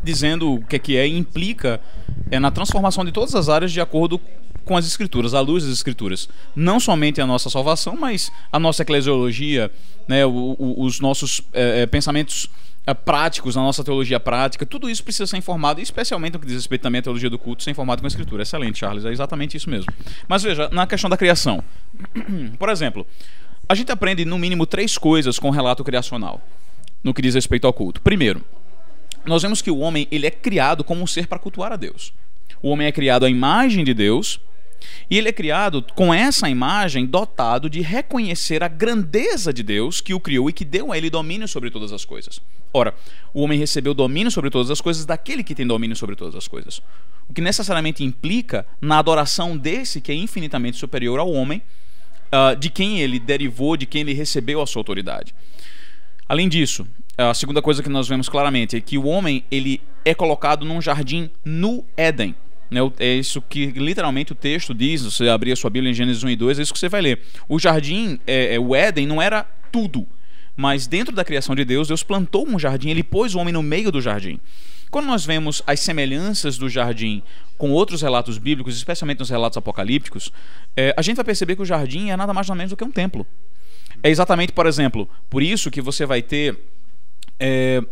dizendo 0.03 0.53
o 0.55 0.65
que 0.65 0.75
é 0.75 0.79
que 0.79 0.97
é 0.97 1.07
e 1.07 1.17
implica 1.17 1.79
é 2.31 2.39
na 2.39 2.49
transformação 2.51 3.05
de 3.05 3.11
todas 3.11 3.35
as 3.35 3.49
áreas 3.49 3.71
de 3.71 3.79
acordo 3.81 4.19
com 4.63 4.75
as 4.75 4.87
escrituras, 4.87 5.35
à 5.35 5.39
luz 5.41 5.63
das 5.63 5.73
escrituras. 5.73 6.27
Não 6.55 6.79
somente 6.79 7.21
a 7.21 7.27
nossa 7.27 7.51
salvação, 7.51 7.95
mas 7.95 8.31
a 8.51 8.57
nossa 8.59 8.81
eclesiologia, 8.81 9.71
né, 10.07 10.25
o- 10.25 10.55
o- 10.57 10.83
os 10.83 10.99
nossos 10.99 11.39
eh, 11.53 11.83
eh, 11.83 11.85
pensamentos 11.85 12.49
eh, 12.87 12.93
práticos, 12.95 13.55
a 13.57 13.61
nossa 13.61 13.83
teologia 13.83 14.19
prática, 14.19 14.65
tudo 14.65 14.89
isso 14.89 15.03
precisa 15.03 15.27
ser 15.27 15.37
informado, 15.37 15.79
especialmente 15.81 16.33
no 16.33 16.39
que 16.39 16.47
diz 16.47 16.55
respeito 16.55 16.81
também 16.81 16.97
à 16.97 17.01
teologia 17.03 17.29
do 17.29 17.37
culto, 17.37 17.61
ser 17.61 17.69
informado 17.71 18.01
com 18.01 18.07
a 18.07 18.09
escritura. 18.09 18.41
Excelente, 18.41 18.79
Charles, 18.79 19.05
é 19.05 19.11
exatamente 19.11 19.55
isso 19.55 19.69
mesmo. 19.69 19.91
Mas 20.27 20.41
veja, 20.41 20.67
na 20.71 20.87
questão 20.87 21.09
da 21.11 21.17
criação. 21.17 21.63
Por 22.57 22.69
exemplo, 22.69 23.05
a 23.67 23.75
gente 23.75 23.91
aprende 23.91 24.25
no 24.25 24.37
mínimo 24.37 24.65
três 24.65 24.97
coisas 24.97 25.39
com 25.39 25.49
o 25.49 25.51
relato 25.51 25.83
criacional, 25.83 26.41
no 27.03 27.13
que 27.13 27.21
diz 27.21 27.35
respeito 27.35 27.65
ao 27.65 27.73
culto. 27.73 28.01
Primeiro, 28.01 28.43
nós 29.25 29.41
vemos 29.41 29.61
que 29.61 29.71
o 29.71 29.79
homem 29.79 30.07
ele 30.11 30.27
é 30.27 30.31
criado 30.31 30.83
como 30.83 31.01
um 31.01 31.07
ser 31.07 31.27
para 31.27 31.39
cultuar 31.39 31.71
a 31.71 31.75
Deus. 31.75 32.13
O 32.61 32.69
homem 32.69 32.87
é 32.87 32.91
criado 32.91 33.25
à 33.25 33.29
imagem 33.29 33.83
de 33.83 33.93
Deus 33.93 34.39
e 35.09 35.17
ele 35.17 35.29
é 35.29 35.31
criado 35.31 35.83
com 35.95 36.13
essa 36.13 36.49
imagem 36.49 37.05
dotado 37.05 37.69
de 37.69 37.81
reconhecer 37.81 38.63
a 38.63 38.67
grandeza 38.67 39.53
de 39.53 39.63
Deus 39.63 40.01
que 40.01 40.13
o 40.13 40.19
criou 40.19 40.49
e 40.49 40.53
que 40.53 40.65
deu 40.65 40.91
a 40.91 40.97
ele 40.97 41.09
domínio 41.09 41.47
sobre 41.47 41.71
todas 41.71 41.91
as 41.91 42.05
coisas. 42.05 42.41
Ora, 42.73 42.93
o 43.33 43.41
homem 43.41 43.57
recebeu 43.57 43.93
domínio 43.93 44.31
sobre 44.31 44.49
todas 44.49 44.69
as 44.69 44.81
coisas 44.81 45.05
daquele 45.05 45.43
que 45.43 45.55
tem 45.55 45.65
domínio 45.65 45.95
sobre 45.95 46.15
todas 46.15 46.35
as 46.35 46.47
coisas. 46.47 46.81
O 47.27 47.33
que 47.33 47.41
necessariamente 47.41 48.03
implica 48.03 48.65
na 48.81 48.99
adoração 48.99 49.57
desse 49.57 50.01
que 50.01 50.11
é 50.11 50.15
infinitamente 50.15 50.77
superior 50.77 51.19
ao 51.19 51.31
homem, 51.31 51.61
ah, 52.35 52.53
de 52.53 52.69
quem 52.69 52.99
ele 52.99 53.17
derivou, 53.17 53.77
de 53.77 53.85
quem 53.85 54.01
ele 54.01 54.13
recebeu 54.13 54.61
a 54.61 54.67
sua 54.67 54.81
autoridade. 54.81 55.33
Além 56.27 56.49
disso, 56.49 56.85
a 57.17 57.33
segunda 57.33 57.61
coisa 57.61 57.81
que 57.81 57.87
nós 57.87 58.09
vemos 58.09 58.27
claramente 58.27 58.75
é 58.75 58.81
que 58.81 58.97
o 58.97 59.05
homem 59.05 59.45
ele 59.49 59.79
é 60.03 60.13
colocado 60.13 60.65
num 60.65 60.81
jardim 60.81 61.29
no 61.45 61.85
Éden. 61.95 62.35
né? 62.69 62.81
É 62.99 63.13
isso 63.13 63.41
que 63.41 63.67
literalmente 63.67 64.33
o 64.33 64.35
texto 64.35 64.73
diz. 64.73 65.01
Se 65.01 65.11
você 65.11 65.29
abrir 65.29 65.53
a 65.53 65.55
sua 65.55 65.69
Bíblia 65.69 65.91
em 65.91 65.93
Gênesis 65.93 66.23
1 66.23 66.29
e 66.29 66.35
2, 66.35 66.59
é 66.59 66.61
isso 66.63 66.73
que 66.73 66.79
você 66.79 66.89
vai 66.89 67.01
ler. 67.01 67.21
O 67.47 67.57
jardim, 67.57 68.19
é, 68.27 68.55
é, 68.55 68.59
o 68.59 68.75
Éden, 68.75 69.07
não 69.07 69.21
era 69.21 69.43
tudo. 69.71 70.05
Mas 70.57 70.87
dentro 70.87 71.15
da 71.15 71.23
criação 71.23 71.55
de 71.55 71.63
Deus, 71.63 71.87
Deus 71.87 72.03
plantou 72.03 72.45
um 72.47 72.59
jardim, 72.59 72.89
ele 72.89 73.03
pôs 73.03 73.33
o 73.33 73.39
homem 73.39 73.53
no 73.53 73.63
meio 73.63 73.91
do 73.91 74.01
jardim. 74.01 74.39
Quando 74.95 75.07
nós 75.07 75.25
vemos 75.25 75.61
as 75.67 75.81
semelhanças 75.81 76.57
do 76.57 76.69
jardim 76.69 77.21
com 77.57 77.69
outros 77.69 78.01
relatos 78.01 78.37
bíblicos, 78.37 78.77
especialmente 78.77 79.19
nos 79.19 79.29
relatos 79.29 79.57
apocalípticos, 79.57 80.31
é, 80.73 80.95
a 80.95 81.01
gente 81.01 81.17
vai 81.17 81.25
perceber 81.25 81.57
que 81.57 81.61
o 81.61 81.65
jardim 81.65 82.11
é 82.11 82.15
nada 82.15 82.33
mais 82.33 82.47
nada 82.47 82.57
menos 82.57 82.69
do 82.69 82.77
que 82.77 82.83
um 82.85 82.91
templo. 82.93 83.27
É 84.01 84.09
exatamente, 84.09 84.53
por 84.53 84.65
exemplo, 84.65 85.09
por 85.29 85.43
isso 85.43 85.69
que 85.69 85.81
você 85.81 86.05
vai 86.05 86.21
ter 86.21 86.57
é, 87.37 87.83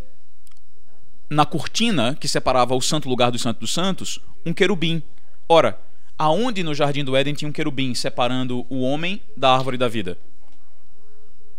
na 1.28 1.44
cortina 1.44 2.16
que 2.18 2.26
separava 2.26 2.74
o 2.74 2.80
santo 2.80 3.06
lugar 3.06 3.30
do 3.30 3.38
santo 3.38 3.60
dos 3.60 3.74
santos, 3.74 4.18
um 4.46 4.54
querubim. 4.54 5.02
Ora, 5.46 5.78
aonde 6.16 6.62
no 6.62 6.74
jardim 6.74 7.04
do 7.04 7.14
Éden 7.14 7.34
tinha 7.34 7.50
um 7.50 7.52
querubim 7.52 7.94
separando 7.94 8.64
o 8.70 8.80
homem 8.80 9.20
da 9.36 9.54
árvore 9.54 9.76
da 9.76 9.88
vida? 9.88 10.16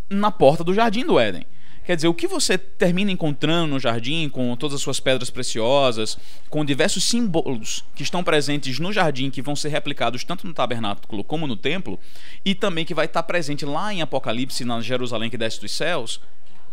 Na 0.09 0.31
porta 0.31 0.63
do 0.63 0.73
jardim 0.73 1.05
do 1.05 1.19
Éden. 1.19 1.45
Quer 1.85 1.95
dizer, 1.95 2.07
o 2.07 2.13
que 2.15 2.27
você 2.27 2.57
termina 2.57 3.11
encontrando 3.11 3.67
no 3.67 3.79
jardim, 3.79 4.27
com 4.27 4.55
todas 4.55 4.75
as 4.75 4.81
suas 4.81 4.99
pedras 4.99 5.29
preciosas, 5.29 6.17
com 6.49 6.65
diversos 6.65 7.03
símbolos 7.03 7.85
que 7.93 8.01
estão 8.01 8.23
presentes 8.23 8.79
no 8.79 8.91
jardim, 8.91 9.29
que 9.29 9.41
vão 9.41 9.55
ser 9.55 9.69
replicados 9.69 10.23
tanto 10.23 10.47
no 10.47 10.53
tabernáculo 10.53 11.23
como 11.23 11.45
no 11.45 11.55
templo, 11.55 11.99
e 12.43 12.55
também 12.55 12.85
que 12.85 12.93
vai 12.95 13.05
estar 13.05 13.21
presente 13.23 13.65
lá 13.65 13.93
em 13.93 14.01
Apocalipse, 14.01 14.65
na 14.65 14.81
Jerusalém 14.81 15.29
que 15.29 15.37
desce 15.37 15.61
dos 15.61 15.71
céus, 15.71 16.19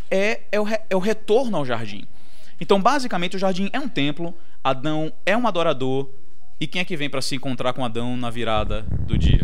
é, 0.09 0.41
é, 0.51 0.59
o, 0.59 0.63
re- 0.63 0.81
é 0.89 0.95
o 0.95 0.99
retorno 0.99 1.57
ao 1.57 1.65
jardim. 1.65 2.07
Então, 2.59 2.81
basicamente, 2.81 3.35
o 3.35 3.39
jardim 3.39 3.69
é 3.71 3.79
um 3.79 3.87
templo, 3.87 4.33
Adão 4.63 5.13
é 5.25 5.37
um 5.37 5.45
adorador, 5.47 6.09
e 6.59 6.65
quem 6.65 6.81
é 6.81 6.85
que 6.85 6.97
vem 6.97 7.09
para 7.09 7.21
se 7.21 7.35
encontrar 7.35 7.73
com 7.73 7.85
Adão 7.85 8.17
na 8.17 8.29
virada 8.31 8.83
do 9.01 9.15
dia? 9.17 9.43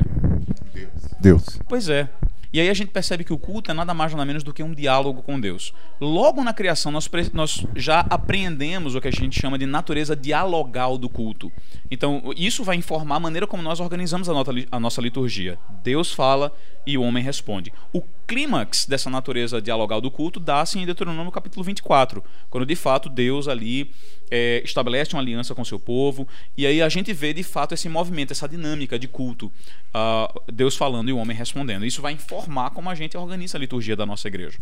Deus. 1.19 1.59
Pois 1.67 1.89
é. 1.89 2.09
E 2.51 2.59
aí 2.59 2.69
a 2.69 2.73
gente 2.73 2.89
percebe 2.89 3.23
que 3.23 3.31
o 3.31 3.37
culto 3.37 3.69
é 3.69 3.73
nada 3.73 3.93
mais 3.93 4.11
nada 4.11 4.25
menos 4.25 4.43
do 4.43 4.53
que 4.53 4.63
um 4.63 4.73
diálogo 4.73 5.21
com 5.21 5.39
Deus. 5.39 5.73
Logo 6.01 6.43
na 6.43 6.53
criação, 6.53 6.91
nós, 6.91 7.09
nós 7.31 7.65
já 7.75 7.99
apreendemos 8.09 8.95
o 8.95 9.01
que 9.01 9.07
a 9.07 9.11
gente 9.11 9.39
chama 9.39 9.57
de 9.57 9.65
natureza 9.65 10.15
dialogal 10.15 10.97
do 10.97 11.07
culto. 11.07 11.51
Então, 11.91 12.33
isso 12.35 12.63
vai 12.63 12.75
informar 12.75 13.17
a 13.17 13.19
maneira 13.19 13.45
como 13.45 13.61
nós 13.61 13.79
organizamos 13.79 14.29
a, 14.29 14.33
a 14.71 14.79
nossa 14.79 15.01
liturgia. 15.01 15.59
Deus 15.83 16.11
fala 16.11 16.51
e 16.87 16.97
o 16.97 17.03
homem 17.03 17.23
responde. 17.23 17.71
O 17.93 18.01
clímax 18.29 18.85
dessa 18.85 19.09
natureza 19.09 19.59
dialogal 19.59 19.99
do 19.99 20.11
culto 20.11 20.39
dá-se 20.39 20.77
em 20.77 20.85
Deuteronômio 20.85 21.31
capítulo 21.31 21.63
24, 21.63 22.23
quando 22.47 22.63
de 22.63 22.75
fato 22.75 23.09
Deus 23.09 23.47
ali 23.47 23.89
é, 24.29 24.61
estabelece 24.63 25.15
uma 25.15 25.21
aliança 25.21 25.55
com 25.55 25.65
seu 25.65 25.79
povo, 25.79 26.27
e 26.55 26.67
aí 26.67 26.79
a 26.79 26.87
gente 26.89 27.11
vê 27.11 27.33
de 27.33 27.41
fato 27.41 27.73
esse 27.73 27.89
movimento, 27.89 28.29
essa 28.29 28.47
dinâmica 28.47 28.99
de 28.99 29.07
culto, 29.07 29.47
uh, 29.47 30.51
Deus 30.53 30.77
falando 30.77 31.09
e 31.09 31.11
o 31.11 31.17
homem 31.17 31.35
respondendo. 31.35 31.83
Isso 31.83 32.03
vai 32.03 32.13
informar 32.13 32.69
como 32.69 32.87
a 32.87 32.93
gente 32.93 33.17
organiza 33.17 33.57
a 33.57 33.59
liturgia 33.59 33.95
da 33.95 34.05
nossa 34.05 34.27
igreja. 34.27 34.59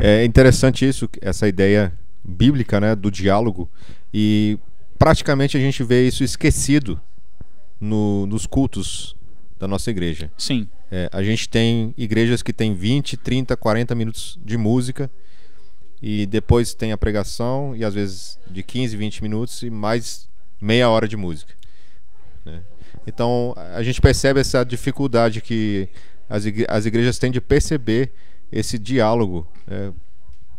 É 0.00 0.24
interessante 0.24 0.88
isso, 0.88 1.06
essa 1.20 1.46
ideia 1.46 1.92
bíblica 2.24 2.80
né, 2.80 2.96
do 2.96 3.10
diálogo, 3.10 3.70
e 4.12 4.58
praticamente 4.98 5.54
a 5.54 5.60
gente 5.60 5.84
vê 5.84 6.08
isso 6.08 6.24
esquecido 6.24 6.98
no, 7.78 8.26
nos 8.26 8.46
cultos 8.46 9.14
da 9.64 9.68
nossa 9.68 9.90
igreja. 9.90 10.30
Sim. 10.36 10.68
É, 10.90 11.08
a 11.10 11.22
gente 11.22 11.48
tem 11.48 11.94
igrejas 11.96 12.42
que 12.42 12.52
tem 12.52 12.74
20, 12.74 13.16
30, 13.16 13.56
40 13.56 13.94
minutos 13.94 14.38
de 14.44 14.58
música 14.58 15.10
e 16.02 16.26
depois 16.26 16.74
tem 16.74 16.92
a 16.92 16.98
pregação 16.98 17.74
e 17.74 17.82
às 17.82 17.94
vezes 17.94 18.38
de 18.50 18.62
15, 18.62 18.94
20 18.94 19.22
minutos 19.22 19.62
e 19.62 19.70
mais 19.70 20.28
meia 20.60 20.90
hora 20.90 21.08
de 21.08 21.16
música. 21.16 21.54
Né? 22.44 22.62
Então 23.06 23.54
a 23.56 23.82
gente 23.82 24.02
percebe 24.02 24.38
essa 24.38 24.62
dificuldade 24.64 25.40
que 25.40 25.88
as, 26.28 26.44
igre 26.44 26.66
as 26.68 26.84
igrejas 26.84 27.18
têm 27.18 27.30
de 27.30 27.40
perceber 27.40 28.12
esse 28.52 28.78
diálogo. 28.78 29.48
Né? 29.66 29.94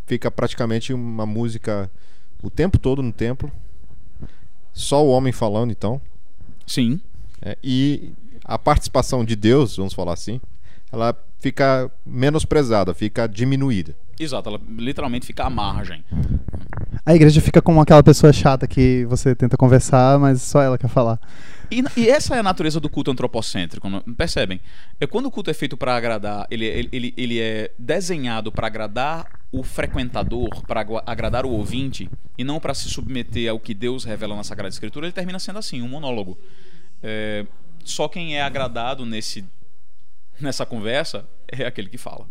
Fica 0.08 0.32
praticamente 0.32 0.94
uma 0.94 1.28
música 1.28 1.92
o 2.42 2.50
tempo 2.50 2.80
todo 2.80 3.04
no 3.04 3.14
templo, 3.14 3.52
só 4.74 5.06
o 5.06 5.10
homem 5.10 5.32
falando, 5.32 5.72
então. 5.72 6.02
Sim. 6.66 7.00
É, 7.42 7.56
e 7.64 8.12
a 8.46 8.58
participação 8.60 9.26
de 9.26 9.36
Deus, 9.36 9.76
vamos 9.76 9.94
falar 9.94 10.14
assim, 10.14 10.40
ela 10.92 11.18
fica 11.40 11.92
menosprezada, 12.06 12.94
fica 12.94 13.28
diminuída. 13.28 13.96
Exato, 14.20 14.50
ela 14.50 14.62
literalmente 14.78 15.26
fica 15.26 15.44
à 15.44 15.50
margem. 15.50 16.04
A 17.06 17.14
igreja 17.14 17.42
fica 17.42 17.62
como 17.62 17.82
aquela 17.82 18.02
pessoa 18.02 18.32
chata 18.32 18.68
que 18.68 19.06
você 19.06 19.36
tenta 19.36 19.58
conversar, 19.58 20.18
mas 20.18 20.42
só 20.42 20.62
ela 20.62 20.78
quer 20.78 20.88
falar. 20.88 21.20
E, 21.70 21.84
e 21.98 22.08
essa 22.08 22.36
é 22.36 22.40
a 22.40 22.44
natureza 22.44 22.80
do 22.80 22.90
culto 22.90 23.12
antropocêntrico, 23.12 23.90
não, 23.90 24.02
percebem? 24.02 24.62
É 25.00 25.06
quando 25.06 25.26
o 25.26 25.32
culto 25.32 25.50
é 25.50 25.54
feito 25.54 25.76
para 25.76 25.96
agradar, 25.96 26.48
ele, 26.50 26.66
ele, 26.66 26.90
ele, 26.92 27.14
ele 27.18 27.40
é 27.40 27.72
desenhado 27.78 28.52
para 28.52 28.68
agradar 28.68 29.28
o 29.52 29.64
frequentador, 29.64 30.50
para 30.66 30.86
agradar 31.06 31.46
o 31.46 31.50
ouvinte, 31.50 32.10
e 32.38 32.44
não 32.44 32.60
para 32.60 32.74
se 32.74 32.90
submeter 32.90 33.50
ao 33.50 33.60
que 33.60 33.74
Deus 33.74 34.04
revela 34.04 34.36
na 34.36 34.44
Sagrada 34.44 34.70
Escritura, 34.70 35.08
ele 35.08 35.14
termina 35.14 35.40
sendo 35.40 35.60
assim, 35.60 35.82
um 35.82 35.90
monólogo. 35.90 36.38
É, 37.04 37.46
só 37.86 38.08
quem 38.08 38.36
é 38.36 38.42
agradado 38.42 39.06
nesse, 39.06 39.46
nessa 40.42 40.66
conversa 40.66 41.26
é 41.48 41.66
aquele 41.66 41.88
que 41.88 41.98
fala. 41.98 42.28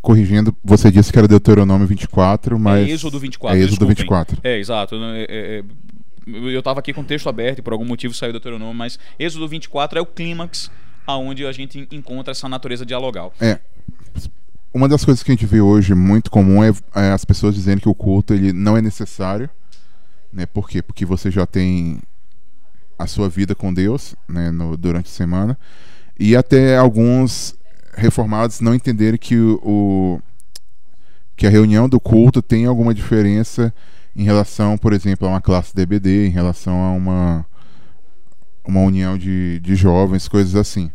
Corrigindo, 0.00 0.56
você 0.62 0.90
disse 0.92 1.10
que 1.10 1.18
era 1.18 1.26
Deuteronômio 1.26 1.86
24, 1.86 2.56
mas. 2.58 2.88
É 2.88 2.92
Êxodo 2.92 3.18
24. 3.18 3.58
É 3.58 3.60
Êxodo 3.60 3.86
24. 3.88 4.40
É, 4.44 4.58
exato. 4.58 4.94
É, 4.94 5.22
é, 5.22 5.58
é 5.58 5.64
eu 6.26 6.58
estava 6.58 6.80
aqui 6.80 6.92
com 6.92 7.00
o 7.00 7.04
texto 7.04 7.28
aberto 7.28 7.60
e 7.60 7.62
por 7.62 7.72
algum 7.72 7.84
motivo 7.84 8.12
saiu 8.12 8.32
Deuteronômio, 8.32 8.74
mas 8.74 8.98
Êxodo 9.18 9.48
24 9.48 9.98
é 9.98 10.02
o 10.02 10.06
clímax 10.06 10.70
aonde 11.06 11.46
a 11.46 11.52
gente 11.52 11.88
encontra 11.90 12.32
essa 12.32 12.48
natureza 12.48 12.84
dialogal. 12.84 13.32
É. 13.40 13.58
Uma 14.74 14.88
das 14.88 15.04
coisas 15.04 15.22
que 15.22 15.30
a 15.30 15.34
gente 15.34 15.46
vê 15.46 15.60
hoje 15.60 15.94
muito 15.94 16.30
comum 16.30 16.62
é, 16.62 16.70
é 16.94 17.10
as 17.10 17.24
pessoas 17.24 17.54
dizendo 17.54 17.80
que 17.80 17.88
o 17.88 17.94
culto 17.94 18.34
ele 18.34 18.52
não 18.52 18.76
é 18.76 18.82
necessário, 18.82 19.48
né? 20.32 20.44
Por 20.46 20.68
quê? 20.68 20.82
Porque 20.82 21.06
você 21.06 21.30
já 21.30 21.46
tem 21.46 21.98
a 22.98 23.06
sua 23.06 23.28
vida 23.28 23.54
com 23.54 23.72
Deus 23.72 24.14
né, 24.28 24.50
no, 24.50 24.76
durante 24.76 25.06
a 25.06 25.14
semana 25.14 25.58
e 26.18 26.34
até 26.34 26.76
alguns 26.76 27.54
reformados 27.94 28.60
não 28.60 28.74
entenderem 28.74 29.18
que 29.18 29.36
o, 29.36 29.60
o, 29.62 30.20
que 31.36 31.46
a 31.46 31.50
reunião 31.50 31.88
do 31.88 32.00
culto 32.00 32.40
tem 32.40 32.66
alguma 32.66 32.94
diferença 32.94 33.72
em 34.14 34.24
relação, 34.24 34.78
por 34.78 34.92
exemplo, 34.92 35.26
a 35.26 35.30
uma 35.30 35.40
classe 35.40 35.74
DBD, 35.74 36.26
em 36.26 36.30
relação 36.30 36.82
a 36.82 36.92
uma 36.92 37.46
uma 38.66 38.80
união 38.80 39.16
de, 39.16 39.60
de 39.60 39.76
jovens, 39.76 40.26
coisas 40.26 40.56
assim. 40.56 40.90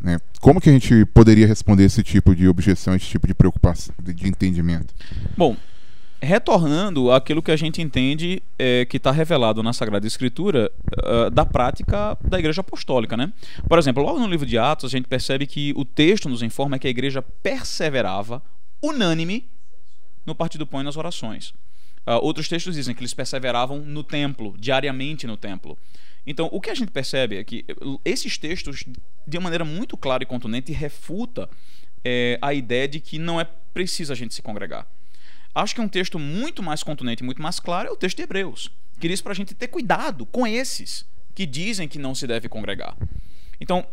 Né? 0.00 0.18
Como 0.40 0.60
que 0.60 0.70
a 0.70 0.72
gente 0.72 1.04
poderia 1.06 1.46
responder 1.46 1.84
esse 1.84 2.02
tipo 2.02 2.34
de 2.34 2.46
objeção, 2.46 2.94
esse 2.94 3.06
tipo 3.06 3.26
de 3.26 3.34
preocupação, 3.34 3.92
de, 4.00 4.14
de 4.14 4.28
entendimento? 4.28 4.94
Bom, 5.36 5.56
retornando 6.20 7.12
àquilo 7.12 7.42
que 7.42 7.50
a 7.50 7.56
gente 7.56 7.80
entende 7.80 8.42
é, 8.58 8.84
que 8.84 8.96
está 8.96 9.10
revelado 9.10 9.62
na 9.62 9.72
Sagrada 9.72 10.06
Escritura 10.06 10.70
uh, 11.04 11.30
da 11.30 11.46
prática 11.46 12.18
da 12.22 12.38
Igreja 12.38 12.60
Apostólica, 12.60 13.16
né? 13.16 13.32
Por 13.68 13.78
exemplo, 13.78 14.02
logo 14.02 14.18
no 14.18 14.26
livro 14.26 14.44
de 14.44 14.58
Atos 14.58 14.86
a 14.86 14.96
gente 14.96 15.06
percebe 15.06 15.46
que 15.46 15.72
o 15.76 15.84
texto 15.84 16.28
nos 16.28 16.42
informa 16.42 16.78
que 16.78 16.86
a 16.86 16.90
Igreja 16.90 17.22
perseverava 17.22 18.42
unânime 18.82 19.48
no 20.26 20.34
partido 20.34 20.66
pão 20.66 20.80
e 20.80 20.84
nas 20.84 20.96
orações. 20.96 21.50
Uh, 22.06 22.18
outros 22.22 22.48
textos 22.48 22.74
dizem 22.74 22.94
que 22.94 23.00
eles 23.00 23.14
perseveravam 23.14 23.78
no 23.78 24.02
templo, 24.02 24.54
diariamente 24.58 25.26
no 25.26 25.36
templo. 25.36 25.78
Então, 26.26 26.48
o 26.52 26.60
que 26.60 26.68
a 26.68 26.74
gente 26.74 26.90
percebe 26.90 27.36
é 27.36 27.44
que 27.44 27.64
esses 28.04 28.36
textos, 28.36 28.84
de 29.26 29.38
maneira 29.38 29.64
muito 29.64 29.96
clara 29.96 30.22
e 30.22 30.26
contundente, 30.26 30.72
refuta 30.72 31.48
é, 32.04 32.38
a 32.42 32.52
ideia 32.52 32.86
de 32.86 33.00
que 33.00 33.18
não 33.18 33.40
é 33.40 33.46
preciso 33.72 34.12
a 34.12 34.16
gente 34.16 34.34
se 34.34 34.42
congregar. 34.42 34.86
Acho 35.58 35.74
que 35.74 35.80
um 35.80 35.88
texto 35.88 36.20
muito 36.20 36.62
mais 36.62 36.84
contundente 36.84 37.20
e 37.20 37.26
muito 37.26 37.42
mais 37.42 37.58
claro 37.58 37.88
é 37.88 37.90
o 37.90 37.96
texto 37.96 38.18
de 38.18 38.22
Hebreus, 38.22 38.70
que 39.00 39.08
diz 39.08 39.20
para 39.20 39.32
a 39.32 39.34
gente 39.34 39.54
ter 39.54 39.66
cuidado 39.66 40.24
com 40.24 40.46
esses 40.46 41.04
que 41.34 41.44
dizem 41.44 41.88
que 41.88 41.98
não 41.98 42.14
se 42.14 42.28
deve 42.28 42.48
congregar. 42.48 42.96
Então, 43.60 43.84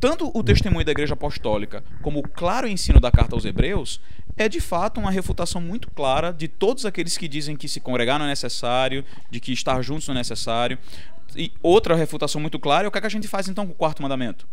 tanto 0.00 0.30
o 0.34 0.42
testemunho 0.42 0.86
da 0.86 0.90
Igreja 0.90 1.12
Apostólica 1.12 1.84
como 2.00 2.20
o 2.20 2.22
claro 2.22 2.66
ensino 2.66 2.98
da 2.98 3.10
carta 3.10 3.36
aos 3.36 3.44
Hebreus 3.44 4.00
é 4.38 4.48
de 4.48 4.58
fato 4.58 4.98
uma 4.98 5.10
refutação 5.10 5.60
muito 5.60 5.90
clara 5.90 6.32
de 6.32 6.48
todos 6.48 6.86
aqueles 6.86 7.18
que 7.18 7.28
dizem 7.28 7.56
que 7.56 7.68
se 7.68 7.78
congregar 7.78 8.18
não 8.18 8.24
é 8.24 8.30
necessário, 8.30 9.04
de 9.30 9.38
que 9.38 9.52
estar 9.52 9.82
juntos 9.82 10.08
não 10.08 10.14
é 10.14 10.18
necessário. 10.18 10.78
E 11.36 11.52
outra 11.62 11.94
refutação 11.94 12.40
muito 12.40 12.58
clara 12.58 12.86
é 12.86 12.88
o 12.88 12.90
que, 12.90 12.96
é 12.96 13.00
que 13.02 13.06
a 13.06 13.10
gente 13.10 13.28
faz 13.28 13.48
então 13.48 13.66
com 13.66 13.72
o 13.72 13.76
quarto 13.76 14.02
mandamento 14.02 14.48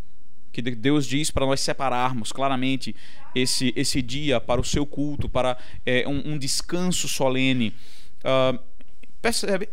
que 0.52 0.62
Deus 0.62 1.06
diz 1.06 1.30
para 1.30 1.46
nós 1.46 1.60
separarmos 1.60 2.32
claramente 2.32 2.94
esse, 3.34 3.72
esse 3.76 4.02
dia 4.02 4.40
para 4.40 4.60
o 4.60 4.64
seu 4.64 4.84
culto, 4.84 5.28
para 5.28 5.56
é, 5.86 6.06
um, 6.06 6.32
um, 6.32 6.38
descanso 6.38 7.08
solene. 7.08 7.74
Uh, 8.20 8.58
percebe? 9.22 9.68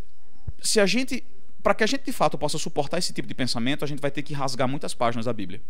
Se 0.61 0.79
a 0.79 0.85
gente, 0.85 1.23
para 1.63 1.73
que 1.73 1.83
a 1.83 1.87
gente 1.87 2.03
de 2.05 2.11
fato 2.11 2.37
possa 2.37 2.57
suportar 2.57 2.97
esse 2.97 3.13
tipo 3.13 3.27
de 3.27 3.33
pensamento, 3.33 3.83
a 3.83 3.87
gente 3.87 3.99
vai 3.99 4.11
ter 4.11 4.21
que 4.21 4.33
rasgar 4.33 4.67
muitas 4.67 4.93
páginas 4.93 5.25
da 5.25 5.33
Bíblia. 5.33 5.61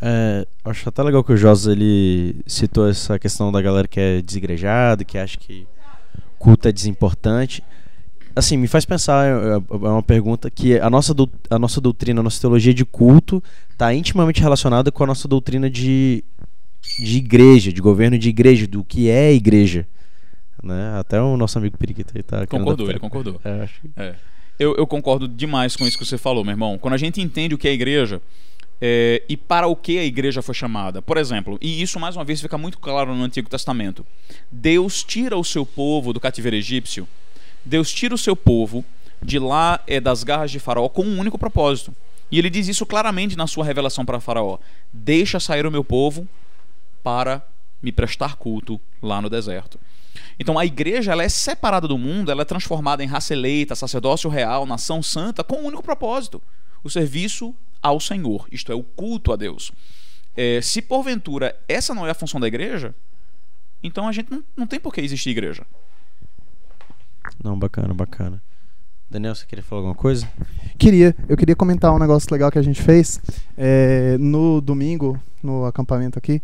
É, 0.00 0.46
acho 0.64 0.88
até 0.88 1.02
legal 1.02 1.24
que 1.24 1.32
o 1.32 1.36
José 1.36 1.72
ele 1.72 2.36
citou 2.46 2.88
essa 2.88 3.18
questão 3.18 3.50
da 3.50 3.60
galera 3.60 3.88
que 3.88 3.98
é 3.98 4.22
desigrejada, 4.22 5.04
que 5.04 5.18
acha 5.18 5.36
que 5.36 5.66
culto 6.38 6.68
é 6.68 6.72
desimportante 6.72 7.62
assim, 8.40 8.56
me 8.56 8.66
faz 8.66 8.84
pensar, 8.84 9.26
é, 9.26 9.30
é, 9.30 9.54
é 9.54 9.88
uma 9.88 10.02
pergunta 10.02 10.50
que 10.50 10.78
a 10.78 10.90
nossa, 10.90 11.14
a 11.48 11.58
nossa 11.58 11.80
doutrina, 11.80 12.20
a 12.20 12.22
nossa 12.22 12.40
teologia 12.40 12.74
de 12.74 12.84
culto 12.84 13.42
está 13.70 13.94
intimamente 13.94 14.40
relacionada 14.40 14.90
com 14.90 15.04
a 15.04 15.06
nossa 15.06 15.28
doutrina 15.28 15.70
de, 15.70 16.24
de 16.98 17.18
igreja, 17.18 17.72
de 17.72 17.80
governo 17.80 18.18
de 18.18 18.28
igreja, 18.28 18.66
do 18.66 18.82
que 18.82 19.08
é 19.08 19.32
igreja. 19.32 19.86
Né? 20.62 20.98
Até 20.98 21.20
o 21.20 21.36
nosso 21.36 21.56
amigo 21.58 21.78
Periquito 21.78 22.12
aí 22.14 22.22
tá... 22.22 22.46
Concordou, 22.46 22.90
ele 22.90 22.98
concordou. 22.98 23.40
É, 23.44 23.62
acho... 23.62 23.80
é. 23.96 24.14
Eu, 24.58 24.74
eu 24.76 24.86
concordo 24.86 25.26
demais 25.26 25.74
com 25.74 25.86
isso 25.86 25.96
que 25.96 26.04
você 26.04 26.18
falou, 26.18 26.44
meu 26.44 26.52
irmão. 26.52 26.76
Quando 26.76 26.92
a 26.92 26.98
gente 26.98 27.18
entende 27.18 27.54
o 27.54 27.58
que 27.58 27.66
é 27.66 27.72
igreja, 27.72 28.20
é, 28.78 29.22
e 29.26 29.34
para 29.34 29.66
o 29.66 29.74
que 29.74 29.98
a 29.98 30.04
igreja 30.04 30.42
foi 30.42 30.54
chamada. 30.54 31.00
Por 31.00 31.16
exemplo, 31.16 31.56
e 31.62 31.80
isso 31.80 31.98
mais 31.98 32.14
uma 32.14 32.24
vez 32.24 32.42
fica 32.42 32.58
muito 32.58 32.78
claro 32.78 33.14
no 33.14 33.24
Antigo 33.24 33.48
Testamento: 33.48 34.04
Deus 34.52 35.02
tira 35.02 35.34
o 35.38 35.44
seu 35.44 35.64
povo 35.64 36.12
do 36.12 36.20
cativeiro 36.20 36.56
egípcio 36.56 37.08
Deus 37.64 37.92
tira 37.92 38.14
o 38.14 38.18
seu 38.18 38.34
povo 38.34 38.84
de 39.22 39.38
lá 39.38 39.80
é, 39.86 40.00
das 40.00 40.24
garras 40.24 40.50
de 40.50 40.58
Faraó 40.58 40.88
com 40.88 41.04
um 41.04 41.18
único 41.18 41.38
propósito. 41.38 41.94
E 42.30 42.38
ele 42.38 42.48
diz 42.48 42.68
isso 42.68 42.86
claramente 42.86 43.36
na 43.36 43.46
sua 43.46 43.64
revelação 43.64 44.04
para 44.04 44.20
Faraó: 44.20 44.58
Deixa 44.92 45.40
sair 45.40 45.66
o 45.66 45.70
meu 45.70 45.84
povo 45.84 46.28
para 47.02 47.42
me 47.82 47.90
prestar 47.90 48.36
culto 48.36 48.80
lá 49.02 49.20
no 49.20 49.28
deserto. 49.28 49.78
Então 50.38 50.58
a 50.58 50.64
igreja 50.64 51.12
ela 51.12 51.22
é 51.22 51.28
separada 51.28 51.86
do 51.86 51.98
mundo, 51.98 52.30
ela 52.30 52.42
é 52.42 52.44
transformada 52.44 53.02
em 53.02 53.06
raça 53.06 53.32
eleita, 53.32 53.74
sacerdócio 53.74 54.30
real, 54.30 54.64
nação 54.64 55.02
santa, 55.02 55.44
com 55.44 55.56
um 55.56 55.66
único 55.66 55.82
propósito: 55.82 56.40
o 56.82 56.90
serviço 56.90 57.54
ao 57.82 57.98
Senhor, 57.98 58.46
isto 58.50 58.70
é, 58.70 58.74
o 58.74 58.82
culto 58.82 59.32
a 59.32 59.36
Deus. 59.36 59.72
É, 60.36 60.60
se 60.60 60.80
porventura 60.80 61.58
essa 61.68 61.94
não 61.94 62.06
é 62.06 62.10
a 62.10 62.14
função 62.14 62.40
da 62.40 62.46
igreja, 62.46 62.94
então 63.82 64.06
a 64.06 64.12
gente 64.12 64.30
não, 64.30 64.44
não 64.56 64.66
tem 64.66 64.78
por 64.78 64.94
que 64.94 65.00
existir 65.00 65.30
igreja. 65.30 65.66
Não, 67.42 67.58
bacana, 67.58 67.94
bacana. 67.94 68.42
Daniel, 69.10 69.34
você 69.34 69.44
queria 69.44 69.62
falar 69.64 69.80
alguma 69.80 69.94
coisa? 69.94 70.28
Queria. 70.78 71.16
Eu 71.28 71.36
queria 71.36 71.56
comentar 71.56 71.92
um 71.92 71.98
negócio 71.98 72.28
legal 72.30 72.50
que 72.50 72.58
a 72.58 72.62
gente 72.62 72.80
fez. 72.80 73.20
É, 73.56 74.16
no 74.18 74.60
domingo, 74.60 75.20
no 75.42 75.64
acampamento 75.64 76.18
aqui, 76.18 76.40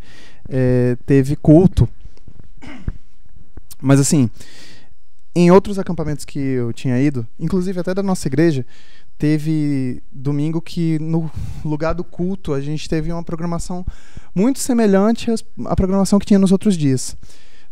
é, 0.49 0.97
teve 1.07 1.37
culto. 1.37 1.89
Mas 3.81 4.01
assim, 4.01 4.29
em 5.35 5.51
outros 5.51 5.79
acampamentos 5.79 6.25
que 6.25 6.39
eu 6.39 6.73
tinha 6.73 7.01
ido, 7.01 7.27
inclusive 7.39 7.79
até 7.79 7.95
da 7.95 8.03
nossa 8.03 8.27
igreja, 8.27 8.67
teve 9.19 10.03
domingo 10.11 10.61
que 10.61 10.99
no 10.99 11.31
lugar 11.65 11.95
do 11.95 12.03
culto 12.03 12.53
a 12.53 12.61
gente 12.61 12.89
teve 12.89 13.13
uma 13.13 13.23
programação 13.23 13.85
muito 14.35 14.59
semelhante 14.59 15.31
à 15.67 15.77
programação 15.77 16.19
que 16.19 16.27
tinha 16.27 16.39
nos 16.39 16.53
outros 16.53 16.77
dias. 16.77 17.17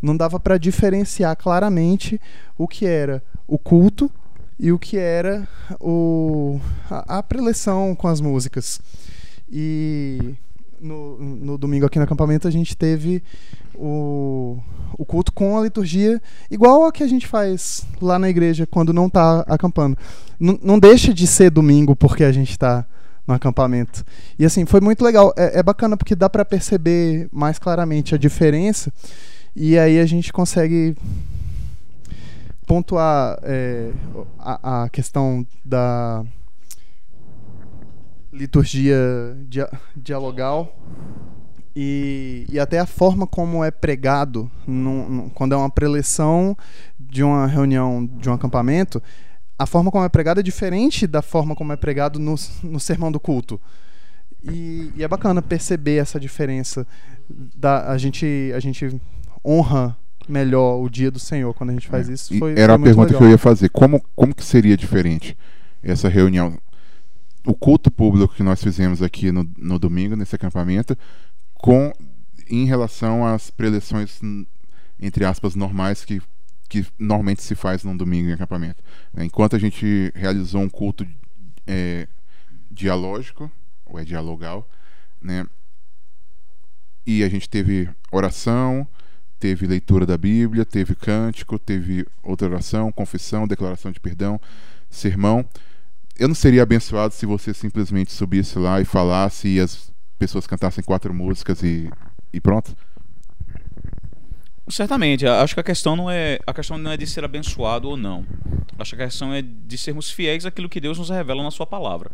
Não 0.01 0.17
dava 0.17 0.39
para 0.39 0.59
diferenciar 0.59 1.37
claramente 1.37 2.21
o 2.59 2.69
que 2.69 2.87
era 2.87 3.23
o 3.47 3.59
culto 3.59 4.11
e 4.59 4.71
o 4.71 4.79
que 4.79 4.97
era 4.97 5.49
o, 5.81 6.61
a, 6.91 7.19
a 7.19 7.23
preleção 7.23 7.95
com 7.95 8.07
as 8.09 8.21
músicas. 8.21 8.81
E 9.51 10.35
no, 10.81 11.19
no 11.19 11.59
domingo 11.59 11.87
aqui 11.87 11.99
no 11.99 12.05
acampamento 12.05 12.47
a 12.47 12.51
gente 12.51 12.77
teve 12.77 13.23
o, 13.75 14.59
o 14.99 15.05
culto 15.05 15.33
com 15.33 15.59
a 15.59 15.63
liturgia 15.63 16.21
igual 16.51 16.85
a 16.85 16.93
que 16.93 17.03
a 17.03 17.07
gente 17.09 17.27
faz 17.27 17.87
lá 18.01 18.19
na 18.19 18.29
igreja 18.29 18.67
quando 18.67 18.93
não 18.93 19.07
está 19.07 19.41
acampando. 19.49 19.97
N- 20.39 20.59
não 20.63 20.79
deixa 20.79 21.13
de 21.13 21.27
ser 21.27 21.51
domingo 21.51 21.97
porque 21.97 22.25
a 22.25 22.33
gente 22.33 22.51
está 22.51 22.87
no 23.27 23.35
acampamento. 23.35 24.05
E 24.39 24.45
assim, 24.45 24.67
foi 24.67 24.81
muito 24.81 25.03
legal. 25.03 25.33
É, 25.37 25.61
é 25.61 25.63
bacana 25.63 25.97
porque 25.97 26.15
dá 26.15 26.29
para 26.29 26.45
perceber 26.45 27.29
mais 27.33 27.59
claramente 27.59 28.15
a 28.15 28.19
diferença 28.19 28.93
e 29.55 29.79
aí 29.79 29.99
a 29.99 30.07
gente 30.07 30.33
consegue 30.33 30.97
pontuar 32.67 33.39
é, 33.43 33.93
a, 34.39 34.85
a 34.85 34.89
questão 34.89 35.47
da 35.65 36.25
liturgia 38.33 38.97
dia, 39.49 39.69
dialogal 39.97 40.77
e, 41.77 42.47
e 42.49 42.59
até 42.59 42.79
a 42.79 42.87
forma 42.87 43.27
como 43.27 43.63
é 43.63 43.71
pregado 43.71 44.51
num- 44.67 45.09
num- 45.09 45.29
quando 45.29 45.53
é 45.53 45.57
uma 45.57 45.71
preleção 45.71 46.57
de 46.99 47.23
uma 47.23 47.47
reunião, 47.47 48.05
de 48.07 48.29
um 48.29 48.33
acampamento, 48.33 49.03
a 49.59 49.67
forma 49.67 49.91
como 49.91 50.05
é 50.05 50.09
pregado 50.09 50.41
é 50.41 50.43
diferente 50.43 51.07
da 51.07 51.23
forma 51.23 51.55
como 51.55 51.73
é 51.73 51.77
pregado 51.77 52.19
no, 52.19 52.35
no 52.63 52.81
sermão 52.81 53.11
do 53.13 53.21
culto. 53.21 53.61
E, 54.43 54.93
e 54.97 55.03
é 55.03 55.09
bacana 55.09 55.41
perceber 55.41 55.97
essa 55.97 56.19
diferença. 56.21 56.87
Da, 57.57 57.91
a, 57.91 57.97
gente, 57.97 58.53
a 58.55 58.61
gente 58.61 59.01
honra 59.45 59.97
melhor 60.29 60.81
o 60.81 60.89
dia 60.89 61.11
do 61.11 61.19
Senhor 61.19 61.53
quando 61.55 61.71
a 61.71 61.73
gente 61.75 61.89
faz 61.89 62.09
isso. 62.09 62.35
E 62.35 62.39
Foi, 62.39 62.53
era 62.53 62.73
foi 62.75 62.83
a 62.83 62.85
pergunta 62.85 63.07
legal. 63.09 63.19
que 63.19 63.25
eu 63.25 63.31
ia 63.31 63.39
fazer. 63.39 63.69
Como, 63.69 64.03
como 64.15 64.35
que 64.35 64.45
seria 64.45 64.77
diferente 64.77 65.37
essa 65.83 66.09
reunião? 66.09 66.59
O 67.47 67.55
culto 67.55 67.91
público 67.91 68.35
que 68.35 68.43
nós 68.43 68.63
fizemos 68.63 69.03
aqui 69.03 69.31
no, 69.31 69.47
no 69.59 69.79
domingo, 69.79 70.17
nesse 70.17 70.35
acampamento, 70.35 70.97
com 71.55 71.93
em 72.49 72.65
relação 72.65 73.27
às 73.27 73.51
preleções, 73.51 74.21
entre 75.01 75.25
aspas, 75.25 75.55
normais 75.55 76.05
que, 76.05 76.23
que 76.69 76.87
normalmente 76.99 77.43
se 77.43 77.55
faz 77.55 77.85
num 77.85 77.97
domingo 77.97 78.29
em 78.29 78.33
acampamento. 78.33 78.83
né? 79.13 79.25
Enquanto 79.25 79.57
a 79.57 79.59
gente 79.59 80.11
realizou 80.15 80.63
um 80.63 80.69
culto 80.69 81.07
é, 81.67 82.09
dialógico, 82.71 83.51
ou 83.85 83.99
é 83.99 84.05
dialogal, 84.05 84.69
né? 85.21 85.47
E 87.07 87.23
a 87.23 87.29
gente 87.29 87.49
teve 87.49 87.89
oração, 88.11 88.87
teve 89.45 89.67
leitura 89.67 90.07
da 90.07 90.17
Bíblia, 90.17 90.65
teve 90.65 90.95
cântico, 90.95 91.59
teve 91.59 92.07
outra 92.23 92.49
oração, 92.49 92.91
confissão, 92.91 93.47
declaração 93.47 93.93
de 93.93 94.01
perdão, 94.01 94.41
sermão. 94.89 95.45
Eu 96.19 96.29
não 96.29 96.35
seria 96.35 96.63
abençoado 96.63 97.13
se 97.13 97.27
você 97.27 97.53
simplesmente 97.53 98.11
subisse 98.11 98.59
lá 98.59 98.81
e 98.81 98.87
falasse 98.87 99.49
e 99.49 99.61
as 99.61 99.93
pessoas 100.19 100.47
cantassem 100.47 100.83
quatro 100.83 101.13
músicas 101.13 101.63
e, 101.63 101.91
e 102.33 102.41
pronto? 102.41 102.75
Certamente, 104.67 105.27
acho 105.27 105.53
que 105.53 105.61
a 105.61 105.65
questão 105.65 105.95
não 105.95 106.11
é 106.11 106.39
a 106.47 106.55
questão 106.55 106.79
não 106.79 106.93
é 106.93 106.97
de 106.97 107.07
ser 107.07 107.23
abençoado 107.23 107.91
ou 107.91 107.99
não. 107.99 108.25
Acho 108.79 108.97
que 108.97 109.03
a 109.03 109.05
questão 109.05 109.31
é 109.31 109.43
de 109.43 109.77
sermos 109.77 110.11
fiéis 110.11 110.47
àquilo 110.47 110.71
que 110.71 110.81
Deus 110.81 110.97
nos 110.97 111.11
revela 111.11 111.43
na 111.43 111.51
Sua 111.51 111.67
palavra. 111.67 112.11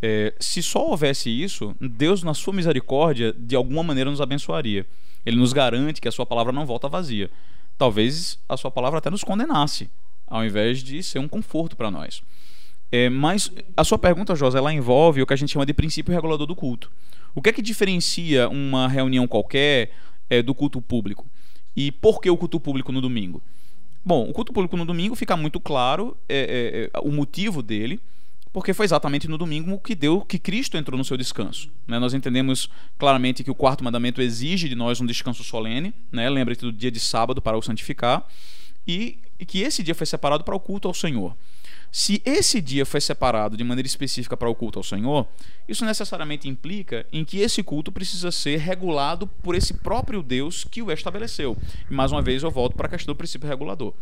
É, 0.00 0.34
se 0.38 0.62
só 0.62 0.86
houvesse 0.86 1.30
isso, 1.30 1.74
Deus, 1.80 2.22
na 2.22 2.34
Sua 2.34 2.52
misericórdia, 2.52 3.34
de 3.36 3.56
alguma 3.56 3.82
maneira 3.82 4.10
nos 4.10 4.20
abençoaria. 4.20 4.86
Ele 5.24 5.36
nos 5.36 5.52
garante 5.52 6.00
que 6.00 6.08
a 6.08 6.12
Sua 6.12 6.26
palavra 6.26 6.52
não 6.52 6.66
volta 6.66 6.88
vazia. 6.88 7.30
Talvez 7.78 8.38
a 8.48 8.56
Sua 8.56 8.70
palavra 8.70 8.98
até 8.98 9.10
nos 9.10 9.24
condenasse, 9.24 9.90
ao 10.26 10.44
invés 10.44 10.82
de 10.82 11.02
ser 11.02 11.18
um 11.18 11.28
conforto 11.28 11.76
para 11.76 11.90
nós. 11.90 12.22
É, 12.90 13.08
mas 13.08 13.50
a 13.76 13.82
sua 13.82 13.98
pergunta, 13.98 14.34
Josa, 14.34 14.58
ela 14.58 14.72
envolve 14.72 15.20
o 15.20 15.26
que 15.26 15.32
a 15.32 15.36
gente 15.36 15.52
chama 15.52 15.66
de 15.66 15.74
princípio 15.74 16.14
regulador 16.14 16.46
do 16.46 16.54
culto. 16.54 16.90
O 17.34 17.42
que 17.42 17.50
é 17.50 17.52
que 17.52 17.62
diferencia 17.62 18.48
uma 18.48 18.88
reunião 18.88 19.26
qualquer 19.26 19.90
é, 20.30 20.42
do 20.42 20.54
culto 20.54 20.80
público? 20.80 21.26
E 21.74 21.92
por 21.92 22.20
que 22.20 22.30
o 22.30 22.36
culto 22.36 22.58
público 22.58 22.92
no 22.92 23.00
domingo? 23.00 23.42
Bom, 24.04 24.30
o 24.30 24.32
culto 24.32 24.52
público 24.52 24.76
no 24.76 24.86
domingo 24.86 25.14
fica 25.16 25.36
muito 25.36 25.58
claro 25.58 26.16
é, 26.28 26.90
é, 26.92 26.98
é, 26.98 27.00
o 27.00 27.10
motivo 27.10 27.60
dele, 27.60 28.00
porque 28.56 28.72
foi 28.72 28.86
exatamente 28.86 29.28
no 29.28 29.36
domingo 29.36 29.78
que 29.78 29.94
deu 29.94 30.22
que 30.22 30.38
Cristo 30.38 30.78
entrou 30.78 30.96
no 30.96 31.04
seu 31.04 31.14
descanso. 31.14 31.70
né? 31.86 31.98
Nós 31.98 32.14
entendemos 32.14 32.70
claramente 32.96 33.44
que 33.44 33.50
o 33.50 33.54
quarto 33.54 33.84
mandamento 33.84 34.22
exige 34.22 34.66
de 34.66 34.74
nós 34.74 34.98
um 34.98 35.04
descanso 35.04 35.44
solene, 35.44 35.92
né? 36.10 36.26
lembre-te 36.30 36.62
do 36.62 36.72
dia 36.72 36.90
de 36.90 36.98
sábado 36.98 37.42
para 37.42 37.58
o 37.58 37.60
santificar, 37.60 38.26
e, 38.88 39.18
e 39.38 39.44
que 39.44 39.60
esse 39.60 39.82
dia 39.82 39.94
foi 39.94 40.06
separado 40.06 40.42
para 40.42 40.56
o 40.56 40.58
culto 40.58 40.88
ao 40.88 40.94
Senhor. 40.94 41.36
Se 41.92 42.22
esse 42.24 42.62
dia 42.62 42.86
foi 42.86 43.02
separado 43.02 43.58
de 43.58 43.62
maneira 43.62 43.86
específica 43.86 44.38
para 44.38 44.48
o 44.48 44.54
culto 44.54 44.78
ao 44.78 44.82
Senhor, 44.82 45.28
isso 45.68 45.84
necessariamente 45.84 46.48
implica 46.48 47.04
em 47.12 47.26
que 47.26 47.40
esse 47.40 47.62
culto 47.62 47.92
precisa 47.92 48.32
ser 48.32 48.58
regulado 48.58 49.26
por 49.26 49.54
esse 49.54 49.74
próprio 49.74 50.22
Deus 50.22 50.64
que 50.64 50.80
o 50.80 50.90
estabeleceu. 50.90 51.58
E 51.90 51.92
mais 51.92 52.10
uma 52.10 52.22
vez 52.22 52.42
eu 52.42 52.50
volto 52.50 52.74
para 52.74 52.86
a 52.86 52.90
questão 52.90 53.12
do 53.12 53.18
princípio 53.18 53.46
regulador. 53.46 53.92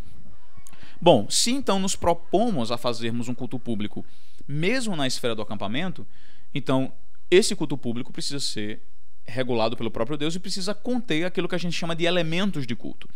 Bom, 1.04 1.28
se 1.28 1.50
então 1.50 1.78
nos 1.78 1.94
propomos 1.94 2.72
a 2.72 2.78
fazermos 2.78 3.28
um 3.28 3.34
culto 3.34 3.58
público, 3.58 4.02
mesmo 4.48 4.96
na 4.96 5.06
esfera 5.06 5.34
do 5.34 5.42
acampamento, 5.42 6.06
então 6.54 6.90
esse 7.30 7.54
culto 7.54 7.76
público 7.76 8.10
precisa 8.10 8.40
ser 8.40 8.80
regulado 9.26 9.76
pelo 9.76 9.90
próprio 9.90 10.16
Deus 10.16 10.34
e 10.34 10.40
precisa 10.40 10.74
conter 10.74 11.26
aquilo 11.26 11.46
que 11.46 11.54
a 11.54 11.58
gente 11.58 11.76
chama 11.76 11.94
de 11.94 12.06
elementos 12.06 12.66
de 12.66 12.74
culto. 12.74 13.06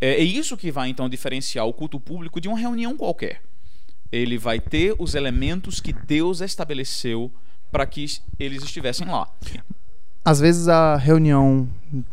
É, 0.00 0.10
é 0.10 0.22
isso 0.22 0.56
que 0.56 0.70
vai 0.70 0.88
então 0.88 1.08
diferenciar 1.08 1.66
o 1.66 1.72
culto 1.72 1.98
público 1.98 2.40
de 2.40 2.46
uma 2.46 2.56
reunião 2.56 2.96
qualquer. 2.96 3.42
Ele 4.12 4.38
vai 4.38 4.60
ter 4.60 4.94
os 4.96 5.16
elementos 5.16 5.80
que 5.80 5.92
Deus 5.92 6.40
estabeleceu 6.40 7.28
para 7.72 7.86
que 7.86 8.06
eles 8.38 8.62
estivessem 8.62 9.08
lá. 9.08 9.28
Às 10.24 10.38
vezes 10.38 10.68
a 10.68 10.96
reunião, 10.96 11.66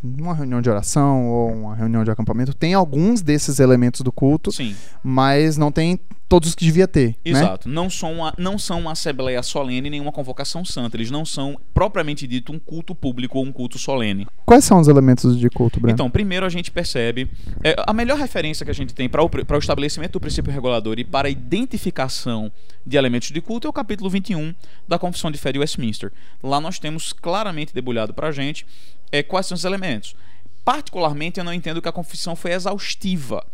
uma 0.04 0.34
reunião 0.34 0.62
de 0.62 0.70
oração 0.70 1.28
ou 1.28 1.52
uma 1.52 1.76
reunião 1.76 2.04
de 2.04 2.12
acampamento 2.12 2.54
tem 2.54 2.74
alguns 2.74 3.22
desses 3.22 3.60
elementos 3.60 4.02
do 4.02 4.12
culto, 4.12 4.52
Sim, 4.52 4.76
mas 5.04 5.58
não 5.58 5.72
tem 5.72 6.00
todos 6.28 6.54
que 6.54 6.66
devia 6.66 6.88
ter, 6.88 7.10
né? 7.10 7.16
exato. 7.26 7.70
Não, 7.70 7.90
são 7.90 8.13
uma, 8.13 8.34
não 8.38 8.58
são 8.58 8.80
uma 8.80 8.92
assembleia 8.92 9.42
solene 9.42 9.90
nem 9.90 10.02
uma 10.02 10.12
convocação 10.12 10.63
santa. 10.66 10.98
Eles 10.98 11.10
não 11.10 11.26
são 11.26 11.60
propriamente 11.74 12.28
dito 12.28 12.52
um 12.52 12.60
culto 12.60 12.94
público 12.94 13.38
ou 13.38 13.46
um 13.46 13.52
culto 13.52 13.80
solene. 13.80 14.28
Quais 14.46 14.66
são 14.66 14.80
os 14.80 14.88
elementos 14.88 15.38
de 15.38 15.50
culto, 15.50 15.80
Breno? 15.80 15.94
Então, 15.94 16.10
primeiro 16.10 16.46
a 16.46 16.50
gente 16.50 16.70
percebe. 16.72 17.30
é, 17.63 17.76
a 17.86 17.94
melhor 17.94 18.18
referência 18.18 18.66
que 18.66 18.72
a 18.72 18.74
gente 18.74 18.94
tem 18.94 19.08
para 19.08 19.24
o, 19.24 19.30
o 19.30 19.58
estabelecimento 19.58 20.13
do 20.13 20.20
princípio 20.20 20.52
regulador 20.52 21.00
e 21.00 21.04
para 21.04 21.28
a 21.28 21.32
identificação 21.32 22.52
de 22.86 22.98
elementos 22.98 23.32
de 23.32 23.42
culto 23.42 23.68
é 23.68 23.70
o 23.70 23.74
capítulo 23.74 24.10
21 24.10 24.54
da 24.88 25.00
Confissão 25.00 25.32
de 25.32 25.38
Fé 25.38 25.52
de 25.52 25.60
Westminster. 25.60 26.12
Lá 26.44 26.60
nós 26.60 26.80
temos 26.80 27.13
claramente 27.13 27.74
debulhado 27.74 28.13
para 28.13 28.28
a 28.28 28.32
gente 28.32 28.66
é, 29.12 29.24
quais 29.24 29.46
são 29.46 29.56
os 29.56 29.63
elementos. 29.63 30.16
Particularmente, 30.63 31.40
eu 31.40 31.46
não 31.46 31.54
entendo 31.54 31.82
que 31.82 31.88
a 31.88 31.94
confissão 31.94 32.36
foi 32.36 32.52
exaustiva. 32.52 33.46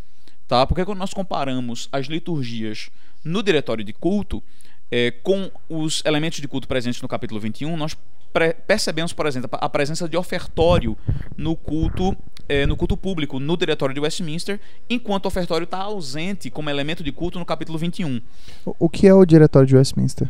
Tá? 0.54 0.68
Porque 0.68 0.86
quando 0.86 1.00
nós 1.00 1.12
comparamos 1.16 1.89
as 1.92 2.06
liturgias 2.06 2.92
no 3.24 3.42
diretório 3.42 3.84
de 3.84 3.92
culto 3.92 4.44
é, 4.92 5.10
com 5.10 5.50
os 5.68 6.04
elementos 6.06 6.39
de 6.39 6.48
culto 6.48 6.68
presentes 6.68 7.02
no 7.02 7.08
capítulo 7.08 7.39
21, 7.39 7.76
nós 7.76 7.98
percebemos, 8.68 9.13
por 9.13 9.26
exemplo, 9.26 9.50
a 9.52 9.68
presença 9.68 10.08
de 10.08 10.16
ofertório 10.16 10.96
no 11.36 11.56
culto 11.56 12.16
é, 12.48 12.68
no 12.68 12.76
culto 12.78 12.96
público, 12.96 13.39
no 13.39 13.58
diretório 13.58 13.96
de 13.96 14.02
Westminster, 14.02 14.60
enquanto 14.88 15.26
o 15.26 15.28
ofertório 15.30 15.63
está 15.66 15.80
ausente 15.80 16.52
como 16.52 16.70
elemento 16.70 17.02
de 17.04 17.12
culto 17.12 17.39
no 17.39 17.46
capítulo 17.46 17.80
21. 17.80 18.22
O- 18.63 18.76
O 18.78 18.89
que 18.89 19.08
é 19.08 19.13
o 19.13 19.26
diretório 19.26 19.68
de 19.68 19.76
Westminster? 19.76 20.30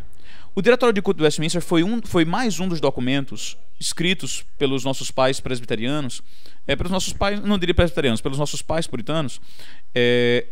O 0.56 0.62
Diretório 0.62 0.92
de 0.92 1.02
Culto 1.02 1.18
de 1.18 1.24
Westminster 1.24 1.60
foi, 1.60 1.82
um, 1.82 2.00
foi 2.04 2.24
mais 2.24 2.60
um 2.60 2.68
dos 2.68 2.80
documentos 2.80 3.58
escritos 3.80 4.44
pelos 4.56 4.84
nossos 4.84 5.10
pais 5.10 5.40
presbiterianos, 5.40 6.22
é, 6.64 6.76
pelos 6.76 6.92
nossos 6.92 7.12
pais, 7.12 7.40
não 7.40 7.58
diria 7.58 7.74
presbiterianos, 7.74 8.20
pelos 8.20 8.38
nossos 8.38 8.62
pais 8.62 8.86
puritanos, 8.86 9.40
é, 9.92 10.46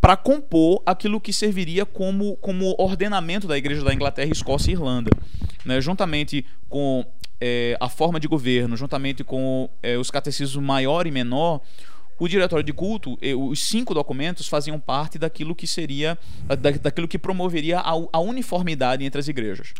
para 0.00 0.16
compor 0.16 0.82
aquilo 0.84 1.20
que 1.20 1.32
serviria 1.32 1.86
como, 1.86 2.36
como 2.38 2.74
ordenamento 2.78 3.46
da 3.46 3.56
Igreja 3.56 3.84
da 3.84 3.94
Inglaterra, 3.94 4.32
Escócia 4.32 4.70
e 4.70 4.74
Irlanda. 4.74 5.10
Né, 5.64 5.80
juntamente 5.80 6.44
com 6.68 7.04
é, 7.40 7.76
a 7.80 7.88
forma 7.88 8.18
de 8.18 8.26
governo, 8.26 8.76
juntamente 8.76 9.22
com 9.22 9.70
é, 9.82 9.96
os 9.96 10.10
catecismos 10.10 10.64
maior 10.64 11.06
e 11.06 11.10
menor, 11.12 11.60
o 12.18 12.28
diretório 12.28 12.64
de 12.64 12.72
culto, 12.72 13.16
eh, 13.22 13.34
os 13.34 13.62
cinco 13.62 13.94
documentos 13.94 14.48
faziam 14.48 14.78
parte 14.80 15.18
daquilo 15.18 15.54
que 15.54 15.66
seria, 15.66 16.18
da, 16.46 16.70
daquilo 16.70 17.06
que 17.06 17.18
promoveria 17.18 17.78
a, 17.78 17.92
a 18.12 18.18
uniformidade 18.18 19.04
entre 19.04 19.20
as 19.20 19.28
igrejas. 19.28 19.72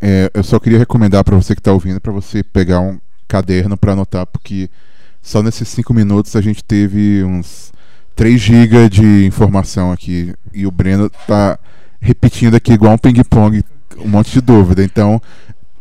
É, 0.00 0.30
eu 0.32 0.42
só 0.42 0.58
queria 0.58 0.78
recomendar 0.78 1.24
para 1.24 1.36
você 1.36 1.54
que 1.54 1.60
está 1.60 1.72
ouvindo 1.72 2.00
para 2.00 2.12
você 2.12 2.42
pegar 2.42 2.80
um 2.80 2.98
caderno 3.28 3.76
para 3.76 3.92
anotar, 3.92 4.26
porque 4.26 4.70
só 5.22 5.42
nesses 5.42 5.68
cinco 5.68 5.92
minutos 5.92 6.36
a 6.36 6.40
gente 6.40 6.62
teve 6.62 7.24
uns 7.24 7.72
3 8.14 8.40
GB 8.40 8.88
de 8.88 9.26
informação 9.26 9.92
aqui 9.92 10.34
e 10.52 10.66
o 10.66 10.70
Breno 10.70 11.10
tá 11.26 11.58
repetindo 12.00 12.54
aqui 12.54 12.72
igual 12.72 12.94
um 12.94 12.98
ping-pong, 12.98 13.62
um 13.98 14.08
monte 14.08 14.30
de 14.32 14.40
dúvida. 14.40 14.84
Então, 14.84 15.20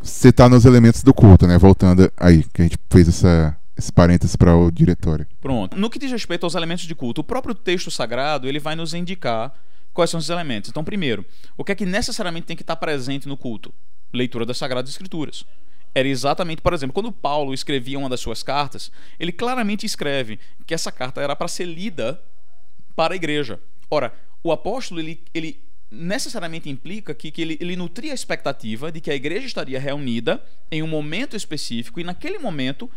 você 0.01 0.31
tá 0.31 0.49
nos 0.49 0.65
elementos 0.65 1.03
do 1.03 1.13
culto, 1.13 1.47
né? 1.47 1.57
Voltando 1.57 2.11
aí, 2.17 2.43
que 2.53 2.61
a 2.61 2.65
gente 2.65 2.77
fez 2.89 3.07
essa, 3.07 3.55
esse 3.77 3.91
parênteses 3.91 4.35
para 4.35 4.55
o 4.55 4.71
diretório. 4.71 5.27
Pronto. 5.41 5.77
No 5.77 5.89
que 5.89 5.99
diz 5.99 6.11
respeito 6.11 6.45
aos 6.45 6.55
elementos 6.55 6.85
de 6.85 6.95
culto, 6.95 7.21
o 7.21 7.23
próprio 7.23 7.53
texto 7.53 7.91
sagrado 7.91 8.47
ele 8.47 8.59
vai 8.59 8.75
nos 8.75 8.93
indicar 8.93 9.53
quais 9.93 10.09
são 10.09 10.19
esses 10.19 10.29
elementos. 10.29 10.69
Então, 10.69 10.83
primeiro, 10.83 11.25
o 11.57 11.63
que 11.63 11.71
é 11.71 11.75
que 11.75 11.85
necessariamente 11.85 12.47
tem 12.47 12.55
que 12.55 12.63
estar 12.63 12.75
presente 12.75 13.27
no 13.27 13.37
culto? 13.37 13.73
Leitura 14.13 14.45
das 14.45 14.57
Sagradas 14.57 14.91
Escrituras. 14.91 15.45
Era 15.93 16.07
exatamente, 16.07 16.61
por 16.61 16.73
exemplo, 16.73 16.93
quando 16.93 17.11
Paulo 17.11 17.53
escrevia 17.53 17.97
uma 17.97 18.09
das 18.09 18.19
suas 18.19 18.43
cartas, 18.43 18.91
ele 19.17 19.31
claramente 19.31 19.85
escreve 19.85 20.39
que 20.65 20.73
essa 20.73 20.91
carta 20.91 21.21
era 21.21 21.35
para 21.35 21.47
ser 21.47 21.65
lida 21.65 22.21
para 22.95 23.13
a 23.13 23.15
igreja. 23.15 23.59
Ora, 23.89 24.13
o 24.43 24.51
apóstolo 24.51 24.99
ele, 24.99 25.23
ele 25.33 25.61
necessariamente 25.89 26.69
implica 26.69 27.13
que, 27.13 27.31
que 27.31 27.41
ele, 27.41 27.57
ele 27.61 27.75
nutria 27.77 28.11
a 28.11 28.15
expectativa 28.15 28.91
de 28.91 28.99
que 28.99 29.09
a 29.09 29.15
igreja 29.15 29.47
estaria 29.47 29.79
reunida 29.79 30.43
em 30.69 30.83
um 30.83 30.87
momento 30.87 31.35
específico 31.35 31.99
e 31.99 32.03
naquele 32.03 32.39
momento 32.39 32.89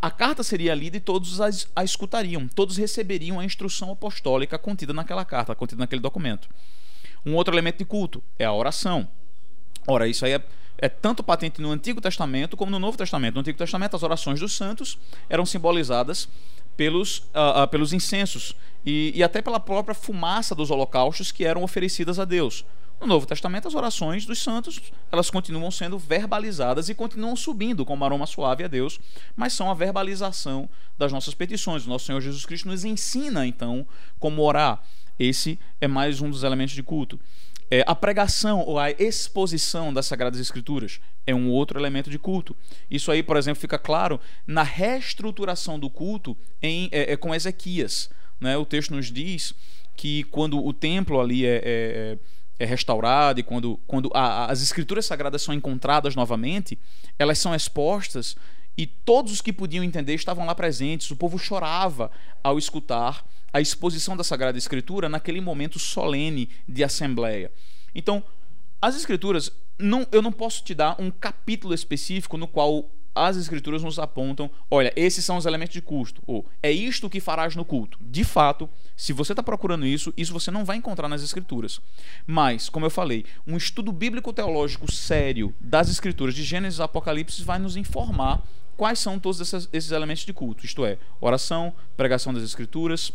a, 0.00 0.10
carta 0.10 0.42
seria 0.42 0.74
lida 0.74 0.96
e 0.96 1.00
todos 1.00 1.40
a 1.40 1.84
escutariam, 1.84 2.48
todos 2.48 2.76
receberiam 2.76 3.38
a 3.38 3.44
instrução 3.44 3.90
apostólica 3.90 4.58
contida 4.58 4.92
naquela 4.92 5.24
carta, 5.24 5.54
contida 5.54 5.80
naquele 5.80 6.00
documento. 6.00 6.48
Um 7.24 7.34
outro 7.34 7.54
elemento 7.54 7.78
de 7.78 7.84
culto 7.84 8.22
é 8.38 8.44
a 8.44 8.52
oração. 8.52 9.08
Ora, 9.86 10.08
isso 10.08 10.24
aí 10.24 10.32
é, 10.32 10.42
é 10.78 10.88
tanto 10.88 11.22
patente 11.22 11.60
no 11.60 11.70
Antigo 11.70 12.00
Testamento 12.00 12.56
como 12.56 12.70
no 12.70 12.78
Novo 12.78 12.96
Testamento. 12.96 13.34
No 13.34 13.40
Antigo 13.40 13.58
Testamento, 13.58 13.96
as 13.96 14.02
orações 14.02 14.40
dos 14.40 14.52
santos 14.52 14.98
eram 15.28 15.46
simbolizadas 15.46 16.28
pelos, 16.76 17.18
uh, 17.18 17.62
uh, 17.64 17.68
pelos 17.68 17.92
incensos 17.92 18.54
e, 18.84 19.12
e 19.14 19.22
até 19.22 19.42
pela 19.42 19.60
própria 19.60 19.94
fumaça 19.94 20.54
dos 20.54 20.70
holocaustos 20.70 21.30
que 21.30 21.44
eram 21.44 21.62
oferecidas 21.62 22.18
a 22.18 22.24
Deus. 22.24 22.64
No 23.02 23.08
Novo 23.08 23.26
Testamento, 23.26 23.66
as 23.66 23.74
orações 23.74 24.24
dos 24.24 24.40
santos 24.40 24.80
elas 25.10 25.28
continuam 25.28 25.72
sendo 25.72 25.98
verbalizadas 25.98 26.88
e 26.88 26.94
continuam 26.94 27.34
subindo 27.34 27.84
como 27.84 28.04
aroma 28.04 28.26
suave 28.26 28.62
a 28.62 28.68
Deus, 28.68 29.00
mas 29.34 29.54
são 29.54 29.68
a 29.68 29.74
verbalização 29.74 30.70
das 30.96 31.10
nossas 31.10 31.34
petições. 31.34 31.84
O 31.84 31.88
nosso 31.88 32.06
Senhor 32.06 32.20
Jesus 32.20 32.46
Cristo 32.46 32.68
nos 32.68 32.84
ensina, 32.84 33.44
então, 33.44 33.84
como 34.20 34.40
orar. 34.40 34.80
Esse 35.18 35.58
é 35.80 35.88
mais 35.88 36.20
um 36.20 36.30
dos 36.30 36.44
elementos 36.44 36.76
de 36.76 36.82
culto. 36.84 37.18
É, 37.68 37.82
a 37.88 37.94
pregação 37.96 38.60
ou 38.60 38.78
a 38.78 38.92
exposição 38.92 39.92
das 39.92 40.06
Sagradas 40.06 40.38
Escrituras 40.38 41.00
é 41.26 41.34
um 41.34 41.50
outro 41.50 41.80
elemento 41.80 42.08
de 42.08 42.20
culto. 42.20 42.54
Isso 42.88 43.10
aí, 43.10 43.20
por 43.20 43.36
exemplo, 43.36 43.60
fica 43.60 43.80
claro 43.80 44.20
na 44.46 44.62
reestruturação 44.62 45.76
do 45.76 45.90
culto 45.90 46.36
em, 46.62 46.88
é, 46.92 47.14
é, 47.14 47.16
com 47.16 47.34
Ezequias. 47.34 48.08
Né? 48.40 48.56
O 48.56 48.64
texto 48.64 48.94
nos 48.94 49.10
diz 49.10 49.54
que 49.96 50.22
quando 50.24 50.64
o 50.64 50.72
templo 50.72 51.20
ali 51.20 51.44
é, 51.44 52.16
é, 52.62 52.64
restaurado 52.64 53.40
e 53.40 53.42
quando, 53.42 53.76
quando 53.86 54.08
a, 54.14 54.46
as 54.46 54.62
escrituras 54.62 55.04
sagradas 55.04 55.42
são 55.42 55.52
encontradas 55.52 56.14
novamente, 56.14 56.78
elas 57.18 57.38
são 57.38 57.52
expostas 57.52 58.36
e 58.78 58.86
todos 58.86 59.32
os 59.32 59.40
que 59.40 59.52
podiam 59.52 59.82
entender 59.82 60.14
estavam 60.14 60.46
lá 60.46 60.54
presentes. 60.54 61.10
O 61.10 61.16
povo 61.16 61.38
chorava 61.38 62.10
ao 62.42 62.58
escutar 62.58 63.24
a 63.52 63.60
exposição 63.60 64.16
da 64.16 64.24
Sagrada 64.24 64.56
Escritura 64.56 65.08
naquele 65.08 65.40
momento 65.40 65.78
solene 65.78 66.48
de 66.66 66.84
assembleia. 66.84 67.50
Então, 67.94 68.22
as 68.80 68.96
Escrituras, 68.96 69.50
não, 69.78 70.06
eu 70.12 70.22
não 70.22 70.32
posso 70.32 70.62
te 70.62 70.74
dar 70.74 70.96
um 71.00 71.10
capítulo 71.10 71.74
específico 71.74 72.38
no 72.38 72.46
qual 72.46 72.88
as 73.14 73.36
escrituras 73.36 73.82
nos 73.82 73.98
apontam, 73.98 74.50
olha, 74.70 74.92
esses 74.96 75.24
são 75.24 75.36
os 75.36 75.46
elementos 75.46 75.74
de 75.74 75.82
custo, 75.82 76.22
ou 76.26 76.46
é 76.62 76.70
isto 76.70 77.10
que 77.10 77.20
farás 77.20 77.54
no 77.54 77.64
culto. 77.64 77.98
De 78.00 78.24
fato, 78.24 78.68
se 78.96 79.12
você 79.12 79.32
está 79.32 79.42
procurando 79.42 79.86
isso, 79.86 80.12
isso 80.16 80.32
você 80.32 80.50
não 80.50 80.64
vai 80.64 80.76
encontrar 80.76 81.08
nas 81.08 81.22
escrituras. 81.22 81.80
Mas, 82.26 82.68
como 82.68 82.86
eu 82.86 82.90
falei, 82.90 83.24
um 83.46 83.56
estudo 83.56 83.92
bíblico-teológico 83.92 84.90
sério 84.90 85.54
das 85.60 85.88
escrituras 85.88 86.34
de 86.34 86.42
Gênesis 86.42 86.78
e 86.78 86.82
Apocalipse 86.82 87.44
vai 87.44 87.58
nos 87.58 87.76
informar 87.76 88.42
quais 88.76 88.98
são 88.98 89.18
todos 89.18 89.40
esses, 89.40 89.90
elementos 89.90 90.24
de 90.24 90.32
culto, 90.32 90.64
isto 90.64 90.84
é, 90.84 90.98
oração, 91.20 91.72
pregação 91.96 92.32
das 92.32 92.42
escrituras, 92.42 93.12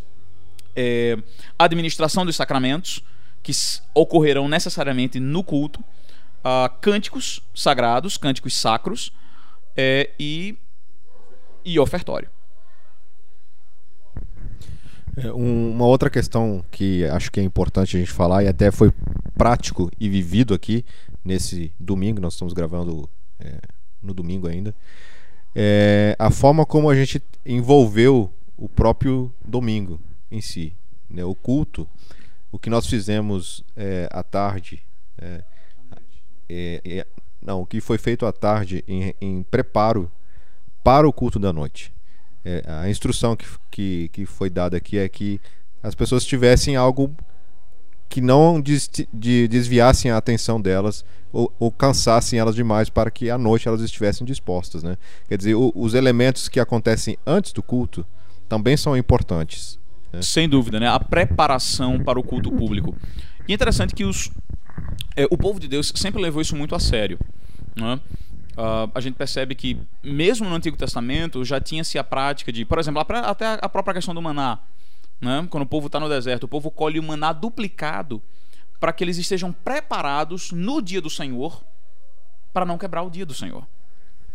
é, 0.75 1.17
administração 1.57 2.25
dos 2.25 2.35
sacramentos, 2.35 3.03
que 3.41 3.51
ocorrerão 3.93 4.47
necessariamente 4.47 5.19
no 5.19 5.43
culto, 5.43 5.79
uh, 5.79 6.69
cânticos 6.81 7.41
sagrados, 7.55 8.17
cânticos 8.17 8.55
sacros, 8.55 9.11
é, 9.77 10.09
e, 10.19 10.57
e 11.63 11.79
ofertório. 11.79 12.29
É, 15.15 15.31
uma 15.31 15.85
outra 15.85 16.09
questão 16.09 16.65
que 16.71 17.05
acho 17.05 17.31
que 17.31 17.39
é 17.39 17.43
importante 17.43 17.95
a 17.95 17.99
gente 17.99 18.11
falar, 18.11 18.43
e 18.43 18.47
até 18.47 18.71
foi 18.71 18.91
prático 19.37 19.91
e 19.99 20.09
vivido 20.09 20.53
aqui 20.53 20.83
nesse 21.23 21.71
domingo, 21.79 22.19
nós 22.19 22.33
estamos 22.33 22.53
gravando 22.53 23.07
é, 23.39 23.59
no 24.01 24.13
domingo 24.13 24.47
ainda, 24.47 24.73
é 25.55 26.15
a 26.19 26.29
forma 26.29 26.65
como 26.65 26.89
a 26.89 26.95
gente 26.95 27.21
envolveu 27.45 28.31
o 28.55 28.69
próprio 28.69 29.33
domingo 29.43 29.99
em 30.29 30.41
si. 30.41 30.73
Né? 31.09 31.23
O 31.23 31.33
culto, 31.33 31.87
o 32.51 32.59
que 32.59 32.69
nós 32.69 32.87
fizemos 32.87 33.63
é, 33.75 34.07
à 34.11 34.23
tarde, 34.23 34.83
é, 35.17 35.43
é, 36.49 36.81
é 36.85 37.07
não, 37.41 37.61
o 37.61 37.65
que 37.65 37.79
foi 37.79 37.97
feito 37.97 38.25
à 38.25 38.31
tarde 38.31 38.83
em, 38.87 39.13
em 39.21 39.43
preparo 39.43 40.11
para 40.83 41.07
o 41.07 41.13
culto 41.13 41.39
da 41.39 41.51
noite. 41.51 41.93
É, 42.43 42.63
a 42.65 42.89
instrução 42.89 43.35
que, 43.35 43.45
que, 43.69 44.09
que 44.09 44.25
foi 44.25 44.49
dada 44.49 44.77
aqui 44.77 44.97
é 44.97 45.07
que 45.09 45.39
as 45.83 45.93
pessoas 45.93 46.25
tivessem 46.25 46.75
algo 46.75 47.15
que 48.09 48.21
não 48.21 48.59
des, 48.61 48.89
de, 49.13 49.47
desviassem 49.47 50.11
a 50.11 50.17
atenção 50.17 50.61
delas 50.61 51.03
ou, 51.31 51.53
ou, 51.59 51.71
cansassem 51.71 52.39
elas 52.39 52.55
demais 52.55 52.89
para 52.89 53.11
que 53.11 53.29
à 53.29 53.37
noite 53.37 53.67
elas 53.67 53.81
estivessem 53.81 54.25
dispostas. 54.25 54.81
Né? 54.81 54.97
Quer 55.27 55.37
dizer, 55.37 55.55
o, 55.55 55.71
os 55.75 55.93
elementos 55.93 56.47
que 56.47 56.59
acontecem 56.59 57.17
antes 57.25 57.51
do 57.51 57.61
culto 57.61 58.05
também 58.47 58.77
são 58.77 58.95
importantes. 58.95 59.77
Né? 60.11 60.21
Sem 60.21 60.47
dúvida, 60.47 60.79
né? 60.79 60.87
a 60.87 60.99
preparação 60.99 61.99
para 61.99 62.19
o 62.19 62.23
culto 62.23 62.49
público. 62.51 62.95
E 63.47 63.51
é 63.51 63.55
interessante 63.55 63.93
que 63.93 64.05
os, 64.05 64.31
é, 65.15 65.25
o 65.29 65.37
povo 65.37 65.59
de 65.59 65.67
Deus 65.67 65.91
sempre 65.95 66.21
levou 66.21 66.41
isso 66.41 66.55
muito 66.55 66.75
a 66.75 66.79
sério. 66.79 67.19
Né? 67.75 67.99
Uh, 68.57 68.91
a 68.93 68.99
gente 68.99 69.15
percebe 69.15 69.53
que, 69.53 69.79
mesmo 70.03 70.49
no 70.49 70.55
Antigo 70.55 70.77
Testamento, 70.77 71.43
já 71.45 71.59
tinha-se 71.59 71.97
a 71.97 72.03
prática 72.03 72.51
de, 72.51 72.65
por 72.65 72.79
exemplo, 72.79 72.99
até 73.01 73.59
a 73.61 73.69
própria 73.69 73.93
questão 73.93 74.15
do 74.15 74.21
maná. 74.21 74.59
Né? 75.21 75.47
Quando 75.49 75.63
o 75.63 75.67
povo 75.67 75.87
está 75.87 75.99
no 75.99 76.09
deserto, 76.09 76.45
o 76.45 76.47
povo 76.47 76.71
colhe 76.71 76.99
o 76.99 77.03
maná 77.03 77.33
duplicado 77.33 78.21
para 78.79 78.93
que 78.93 79.03
eles 79.03 79.17
estejam 79.17 79.51
preparados 79.51 80.51
no 80.51 80.81
dia 80.81 81.01
do 81.01 81.09
Senhor 81.09 81.63
para 82.53 82.65
não 82.65 82.77
quebrar 82.77 83.03
o 83.03 83.09
dia 83.09 83.25
do 83.25 83.35
Senhor, 83.35 83.67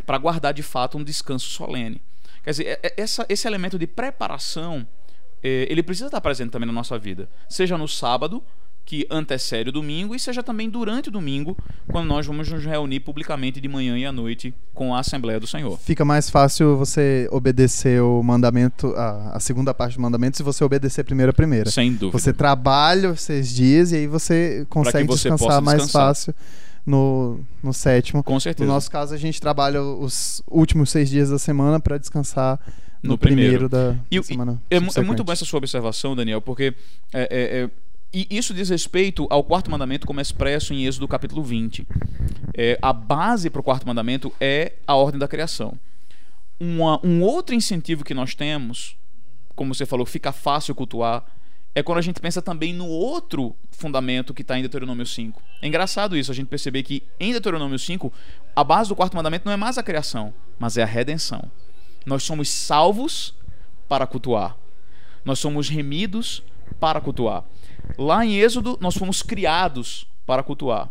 para 0.07 0.17
guardar 0.19 0.55
de 0.55 0.63
fato 0.63 0.97
um 0.97 1.03
descanso 1.03 1.47
solene. 1.47 2.01
Quer 2.45 2.51
dizer, 2.51 2.67
é, 2.67 2.81
é, 2.83 2.95
essa, 2.97 3.27
esse 3.29 3.47
elemento 3.47 3.77
de 3.79 3.87
preparação, 3.87 4.87
é, 5.43 5.67
ele 5.69 5.83
precisa 5.83 6.07
estar 6.07 6.21
presente 6.21 6.51
também 6.51 6.67
na 6.67 6.73
nossa 6.73 6.99
vida, 6.99 7.29
seja 7.49 7.77
no 7.77 7.89
sábado, 7.89 8.43
que 8.85 9.07
antecede 9.11 9.71
o 9.71 9.73
domingo 9.73 10.15
e 10.15 10.19
seja 10.19 10.43
também 10.43 10.69
durante 10.69 11.09
o 11.09 11.13
domingo, 11.13 11.57
quando 11.89 12.09
nós 12.09 12.27
vamos 12.27 12.49
nos 12.49 12.65
reunir 12.65 13.01
publicamente 13.01 13.61
de 13.61 13.69
manhã 13.69 13.97
e 13.97 14.05
à 14.05 14.13
noite 14.13 14.55
com 14.75 14.95
a 14.95 15.01
Assembleia 15.01 15.39
do 15.39 15.47
Senhor. 15.47 15.79
Fica 15.79 16.05
mais 16.05 16.29
fácil 16.29 16.77
você 16.77 17.29
obedecer 17.31 18.03
o 18.03 18.23
mandamento, 18.23 18.89
a, 18.97 19.37
a 19.37 19.41
segunda 19.41 19.73
parte 19.73 19.97
do 19.97 20.03
mandamento, 20.03 20.37
se 20.37 20.43
você 20.43 20.63
obedecer 20.65 21.05
primeiro 21.05 21.31
a 21.31 21.33
primeira. 21.33 21.71
Sem 21.71 21.93
dúvida. 21.93 22.19
Você 22.19 22.33
trabalha 22.33 23.15
seis 23.17 23.55
dias 23.55 23.93
e 23.93 23.97
aí 23.97 24.07
você 24.07 24.67
consegue 24.69 25.07
você 25.07 25.31
descansar 25.31 25.63
mais 25.63 25.91
fácil 25.91 26.35
no, 26.85 27.41
no 27.63 27.73
sétimo. 27.73 28.23
Com 28.23 28.39
certeza. 28.39 28.67
No 28.67 28.75
nosso 28.75 28.91
caso, 28.91 29.15
a 29.15 29.19
gente 29.19 29.41
trabalha 29.41 29.83
os 29.83 30.43
últimos 30.51 30.91
seis 30.91 31.09
dias 31.09 31.31
da 31.31 31.39
semana 31.39 31.81
para 31.81 31.97
descansar 31.99 32.59
no, 33.03 33.11
no 33.11 33.19
primeiro. 33.19 33.69
primeiro, 33.69 33.69
da, 33.69 33.97
e, 34.11 34.19
da 34.19 34.23
semana. 34.23 34.63
É, 34.71 34.77
é, 34.77 35.03
muito 35.03 35.25
bom 35.25 35.33
essa 35.33 35.45
sua 35.45 35.59
observação, 35.59 36.15
Daniel, 36.15 36.41
porque 36.41 36.75
é, 37.13 37.23
é, 37.23 37.63
é 37.63 37.71
e 38.13 38.27
isso 38.31 38.53
diz 38.53 38.69
respeito 38.69 39.27
ao 39.31 39.43
quarto 39.43 39.71
mandamento, 39.71 40.07
como 40.07 40.21
é 40.21 40.23
expresso 40.23 40.75
em 40.75 40.85
Êxodo 40.85 41.09
capítulo 41.09 41.43
20. 41.43 41.87
É, 42.55 42.79
a 42.83 42.93
base 42.93 43.49
para 43.49 43.61
o 43.61 43.65
quarto 43.65 43.87
mandamento 43.87 44.33
é 44.39 44.75
a 44.87 44.95
ordem 44.95 45.19
da 45.19 45.27
criação. 45.27 45.79
Uma, 46.61 47.01
um 47.05 47.23
outro 47.23 47.55
incentivo 47.55 48.05
que 48.05 48.13
nós 48.13 48.35
temos, 48.35 48.97
como 49.57 49.75
você 49.75 49.87
falou, 49.87 50.05
fica 50.05 50.31
fácil 50.31 50.75
cultuar, 50.75 51.25
é 51.75 51.83
quando 51.83 51.99
a 51.99 52.03
gente 52.03 52.21
pensa 52.21 52.43
também 52.43 52.75
no 52.75 52.87
outro 52.87 53.57
fundamento 53.71 54.35
que 54.35 54.43
está 54.43 54.59
em 54.59 54.61
Deuteronômio 54.61 55.07
5. 55.07 55.43
É 55.63 55.67
engraçado 55.67 56.17
isso, 56.17 56.31
a 56.31 56.35
gente 56.35 56.49
perceber 56.49 56.83
que 56.83 57.03
em 57.19 57.33
Deuteronômio 57.33 57.79
5, 57.79 58.13
a 58.55 58.63
base 58.63 58.91
do 58.91 58.97
quarto 58.97 59.17
mandamento 59.17 59.47
não 59.47 59.53
é 59.53 59.57
mais 59.57 59.79
a 59.79 59.83
criação, 59.83 60.35
mas 60.59 60.77
é 60.77 60.83
a 60.83 60.87
redenção. 60.87 61.51
Nós 62.05 62.23
somos 62.25 62.51
salvos 62.51 63.35
para 63.89 64.07
cultuar. 64.07 64.57
Nós 65.25 65.39
somos 65.39 65.69
remidos 65.69 66.43
para 66.79 67.01
cultuar. 67.01 67.45
Lá 67.99 68.25
em 68.25 68.39
Êxodo, 68.39 68.79
nós 68.81 68.97
fomos 68.97 69.23
criados 69.23 70.07
para 70.27 70.43
cultuar. 70.43 70.91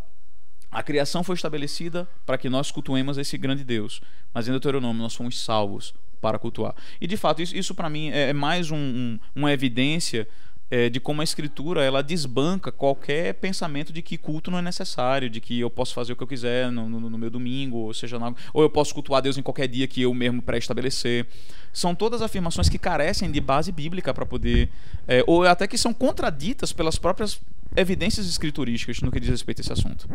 A 0.71 0.81
criação 0.81 1.23
foi 1.23 1.35
estabelecida 1.35 2.07
para 2.25 2.37
que 2.37 2.49
nós 2.49 2.71
cultuemos 2.71 3.17
esse 3.17 3.37
grande 3.37 3.63
Deus. 3.63 4.01
Mas 4.33 4.47
em 4.47 4.51
Deuteronômio, 4.51 5.01
nós 5.01 5.13
fomos 5.13 5.43
salvos 5.43 5.93
para 6.21 6.39
cultuar. 6.39 6.75
E 7.01 7.07
de 7.07 7.17
fato, 7.17 7.41
isso, 7.41 7.55
isso 7.55 7.75
para 7.75 7.89
mim 7.89 8.09
é, 8.09 8.29
é 8.29 8.33
mais 8.33 8.71
um, 8.71 8.77
um, 8.77 9.19
uma 9.35 9.51
evidência 9.51 10.27
é, 10.71 10.89
de 10.89 11.01
como 11.01 11.19
a 11.19 11.23
escritura 11.23 11.83
ela 11.83 12.01
desbanca 12.01 12.71
qualquer 12.71 13.33
pensamento 13.33 13.91
de 13.91 14.01
que 14.01 14.17
culto 14.17 14.49
não 14.49 14.57
é 14.57 14.61
necessário, 14.61 15.29
de 15.29 15.41
que 15.41 15.59
eu 15.59 15.69
posso 15.69 15.93
fazer 15.93 16.13
o 16.13 16.15
que 16.15 16.23
eu 16.23 16.27
quiser 16.27 16.71
no, 16.71 16.87
no, 16.87 17.09
no 17.09 17.17
meu 17.17 17.29
domingo, 17.29 17.77
ou 17.77 17.93
seja, 17.93 18.17
na, 18.17 18.33
ou 18.53 18.63
eu 18.63 18.69
posso 18.69 18.93
cultuar 18.93 19.21
Deus 19.21 19.37
em 19.37 19.41
qualquer 19.41 19.67
dia 19.67 19.85
que 19.85 20.01
eu 20.01 20.13
mesmo 20.13 20.41
pré-estabelecer. 20.41 21.27
São 21.73 21.93
todas 21.93 22.21
afirmações 22.21 22.69
que 22.69 22.79
carecem 22.79 23.29
de 23.29 23.41
base 23.41 23.69
bíblica 23.69 24.13
para 24.13 24.25
poder, 24.25 24.69
é, 25.05 25.21
ou 25.27 25.43
até 25.43 25.67
que 25.67 25.77
são 25.77 25.93
contraditas 25.93 26.71
pelas 26.71 26.97
próprias 26.97 27.39
evidências 27.75 28.25
escriturísticas 28.27 29.01
no 29.01 29.11
que 29.11 29.19
diz 29.19 29.29
respeito 29.29 29.59
a 29.59 29.61
esse 29.61 29.73
assunto. 29.73 30.07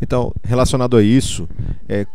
Então, 0.00 0.32
relacionado 0.42 0.96
a 0.96 1.02
isso, 1.02 1.46
é, 1.86 2.06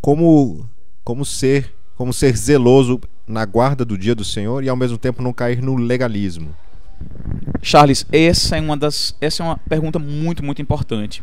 como, 0.00 0.68
como 1.02 1.24
ser 1.24 1.74
como 1.96 2.12
ser 2.12 2.36
zeloso 2.36 3.00
na 3.26 3.44
guarda 3.44 3.84
do 3.84 3.98
dia 3.98 4.14
do 4.14 4.24
Senhor 4.24 4.62
e 4.62 4.68
ao 4.68 4.76
mesmo 4.76 4.96
tempo 4.96 5.20
não 5.20 5.32
cair 5.32 5.60
no 5.60 5.74
legalismo. 5.74 6.54
Charles, 7.62 8.06
essa 8.12 8.56
é 8.56 8.60
uma 8.60 8.76
das, 8.76 9.16
essa 9.20 9.42
é 9.42 9.46
uma 9.46 9.56
pergunta 9.56 9.98
muito 9.98 10.44
muito 10.44 10.62
importante, 10.62 11.22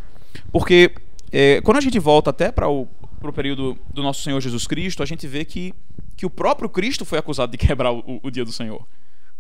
porque 0.51 0.93
é, 1.31 1.61
quando 1.61 1.77
a 1.77 1.81
gente 1.81 1.99
volta 1.99 2.29
até 2.29 2.51
para 2.51 2.67
o 2.67 2.88
pro 3.19 3.33
período 3.33 3.77
do 3.91 4.03
nosso 4.03 4.21
Senhor 4.21 4.39
Jesus 4.39 4.67
Cristo, 4.67 5.01
a 5.01 5.05
gente 5.05 5.25
vê 5.25 5.43
que, 5.43 5.73
que 6.15 6.25
o 6.25 6.29
próprio 6.29 6.69
Cristo 6.69 7.03
foi 7.05 7.17
acusado 7.17 7.51
de 7.51 7.57
quebrar 7.59 7.91
o, 7.91 8.19
o 8.21 8.29
dia 8.29 8.45
do 8.45 8.51
Senhor, 8.51 8.85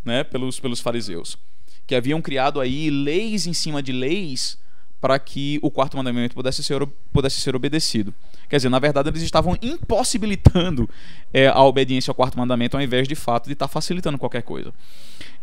né, 0.03 0.23
pelos 0.23 0.59
pelos 0.59 0.79
fariseus, 0.79 1.37
que 1.85 1.95
haviam 1.95 2.21
criado 2.21 2.59
aí 2.59 2.89
leis 2.89 3.45
em 3.45 3.53
cima 3.53 3.83
de 3.83 3.91
leis 3.91 4.57
para 4.99 5.19
que 5.19 5.59
o 5.61 5.69
quarto 5.69 5.97
mandamento 5.97 6.33
pudesse 6.33 6.63
ser, 6.63 6.85
pudesse 7.11 7.39
ser 7.41 7.55
obedecido. 7.55 8.13
Quer 8.49 8.57
dizer, 8.57 8.69
na 8.69 8.79
verdade, 8.79 9.09
eles 9.09 9.21
estavam 9.21 9.57
impossibilitando 9.61 10.89
é, 11.33 11.47
a 11.47 11.63
obediência 11.63 12.11
ao 12.11 12.15
quarto 12.15 12.37
mandamento, 12.37 12.77
ao 12.77 12.83
invés 12.83 13.07
de 13.07 13.15
fato 13.15 13.47
de 13.47 13.53
estar 13.53 13.67
tá 13.67 13.71
facilitando 13.71 14.17
qualquer 14.17 14.41
coisa. 14.41 14.73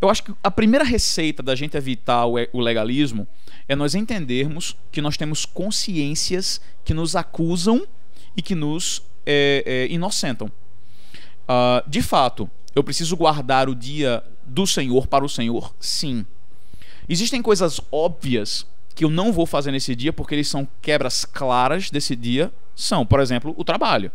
Eu 0.01 0.09
acho 0.09 0.25
que 0.25 0.35
a 0.43 0.51
primeira 0.51 0.85
receita 0.85 1.43
da 1.43 1.55
gente 1.55 1.77
evitar 1.77 2.27
o 2.27 2.61
legalismo 2.61 3.27
é 3.69 3.77
nós 3.77 3.95
entendermos 3.95 4.77
que 4.91 5.01
nós 5.01 5.17
temos 5.17 5.45
consciências 5.45 6.61
que 6.85 6.93
nos 6.93 7.15
acusam 7.15 7.87
e 8.37 8.43
que 8.43 8.55
nos 8.55 9.03
é, 9.25 9.62
é, 9.65 9.93
inocentam. 9.93 10.51
Uh, 11.43 11.88
de 11.88 12.03
fato, 12.03 12.51
eu 12.75 12.83
preciso 12.83 13.17
guardar 13.17 13.69
o 13.69 13.75
dia 13.75 14.23
do 14.45 14.67
Senhor 14.67 15.07
para 15.07 15.25
o 15.25 15.29
Senhor? 15.29 15.75
Sim. 15.79 16.25
Existem 17.09 17.43
coisas 17.43 17.81
óbvias 17.91 18.67
que 18.94 19.05
eu 19.05 19.11
não 19.11 19.33
vou 19.33 19.46
fazer 19.46 19.72
nesse 19.72 19.94
dia 19.94 20.12
porque 20.12 20.35
eles 20.35 20.48
são 20.48 20.68
quebras 20.81 21.24
claras 21.24 21.90
desse 21.90 22.14
dia 22.14 22.52
são, 22.74 23.05
por 23.05 23.20
exemplo, 23.20 23.55
o 23.57 23.64
trabalho. 23.64 24.11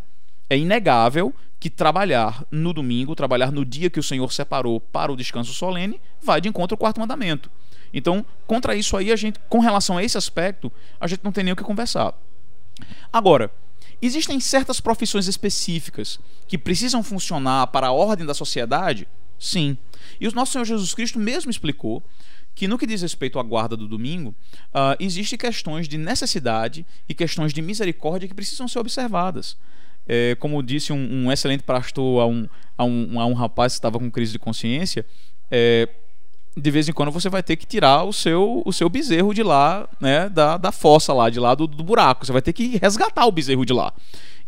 É 0.49 0.57
inegável 0.57 1.33
que 1.59 1.69
trabalhar 1.69 2.45
no 2.51 2.73
domingo, 2.73 3.15
trabalhar 3.15 3.51
no 3.51 3.65
dia 3.65 3.89
que 3.89 3.99
o 3.99 4.03
Senhor 4.03 4.31
separou 4.31 4.79
para 4.79 5.11
o 5.11 5.15
descanso 5.15 5.53
solene, 5.53 5.99
vai 6.21 6.39
de 6.39 6.47
encontro 6.47 6.75
ao 6.75 6.79
quarto 6.79 6.99
mandamento. 6.99 7.49
Então, 7.93 8.25
contra 8.45 8.75
isso 8.75 8.95
aí, 8.95 9.11
a 9.11 9.15
gente, 9.15 9.39
com 9.49 9.59
relação 9.59 9.97
a 9.97 10.03
esse 10.03 10.17
aspecto, 10.17 10.71
a 10.99 11.07
gente 11.07 11.23
não 11.23 11.31
tem 11.31 11.43
nem 11.43 11.53
o 11.53 11.55
que 11.55 11.63
conversar. 11.63 12.13
Agora, 13.11 13.51
existem 14.01 14.39
certas 14.39 14.79
profissões 14.79 15.27
específicas 15.27 16.19
que 16.47 16.57
precisam 16.57 17.01
funcionar 17.01 17.67
para 17.67 17.87
a 17.87 17.91
ordem 17.91 18.25
da 18.25 18.33
sociedade? 18.33 19.07
Sim. 19.39 19.77
E 20.19 20.27
o 20.27 20.31
nosso 20.33 20.51
Senhor 20.51 20.65
Jesus 20.65 20.93
Cristo 20.93 21.19
mesmo 21.19 21.49
explicou 21.49 22.03
que 22.57 22.67
no 22.67 22.75
que 22.75 22.87
diz 22.87 23.03
respeito 23.03 23.37
à 23.37 23.43
guarda 23.43 23.77
do 23.77 23.87
domingo, 23.87 24.33
uh, 24.73 24.97
existem 24.99 25.37
questões 25.37 25.87
de 25.87 25.95
necessidade 25.95 26.83
e 27.07 27.13
questões 27.13 27.53
de 27.53 27.61
misericórdia 27.61 28.27
que 28.27 28.33
precisam 28.33 28.67
ser 28.67 28.79
observadas. 28.79 29.55
É, 30.07 30.35
como 30.39 30.63
disse 30.63 30.91
um, 30.91 31.25
um, 31.25 31.31
excelente 31.31 31.61
pastor 31.61 32.19
a 32.19 32.25
um, 32.25 32.47
a 32.75 32.83
um, 32.83 33.19
a 33.19 33.25
um 33.27 33.33
rapaz 33.33 33.73
que 33.73 33.77
estava 33.77 33.99
com 33.99 34.09
crise 34.09 34.31
de 34.31 34.39
consciência, 34.39 35.05
é, 35.51 35.87
de 36.55 36.71
vez 36.71 36.89
em 36.89 36.93
quando 36.93 37.11
você 37.11 37.29
vai 37.29 37.43
ter 37.43 37.57
que 37.57 37.67
tirar 37.67 38.03
o 38.03 38.11
seu, 38.11 38.63
o 38.65 38.73
seu 38.73 38.89
bezerro 38.89 39.35
de 39.35 39.43
lá, 39.43 39.87
né, 40.01 40.27
da, 40.27 40.57
da 40.57 40.71
fossa 40.71 41.13
lá, 41.13 41.29
de 41.29 41.39
lá 41.39 41.53
do, 41.53 41.67
do 41.67 41.83
buraco. 41.83 42.25
Você 42.25 42.31
vai 42.31 42.41
ter 42.41 42.53
que 42.53 42.77
resgatar 42.81 43.27
o 43.27 43.31
bezerro 43.31 43.65
de 43.65 43.73
lá. 43.73 43.93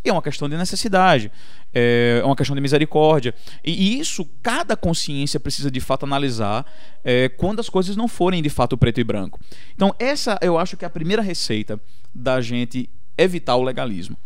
E 0.03 0.09
é 0.09 0.13
uma 0.13 0.21
questão 0.21 0.47
de 0.47 0.55
necessidade, 0.55 1.31
é 1.73 2.21
uma 2.23 2.35
questão 2.35 2.55
de 2.55 2.61
misericórdia. 2.61 3.33
E 3.63 3.99
isso 3.99 4.25
cada 4.41 4.75
consciência 4.75 5.39
precisa 5.39 5.69
de 5.69 5.79
fato 5.79 6.05
analisar 6.05 6.65
é, 7.03 7.29
quando 7.29 7.59
as 7.59 7.69
coisas 7.69 7.95
não 7.95 8.07
forem 8.07 8.41
de 8.41 8.49
fato 8.49 8.77
preto 8.77 8.99
e 8.99 9.03
branco. 9.03 9.39
Então, 9.75 9.93
essa 9.99 10.37
eu 10.41 10.57
acho 10.57 10.77
que 10.77 10.85
é 10.85 10.87
a 10.87 10.91
primeira 10.91 11.21
receita 11.21 11.79
da 12.13 12.39
gente 12.41 12.89
evitar 13.17 13.55
o 13.55 13.63
legalismo. 13.63 14.17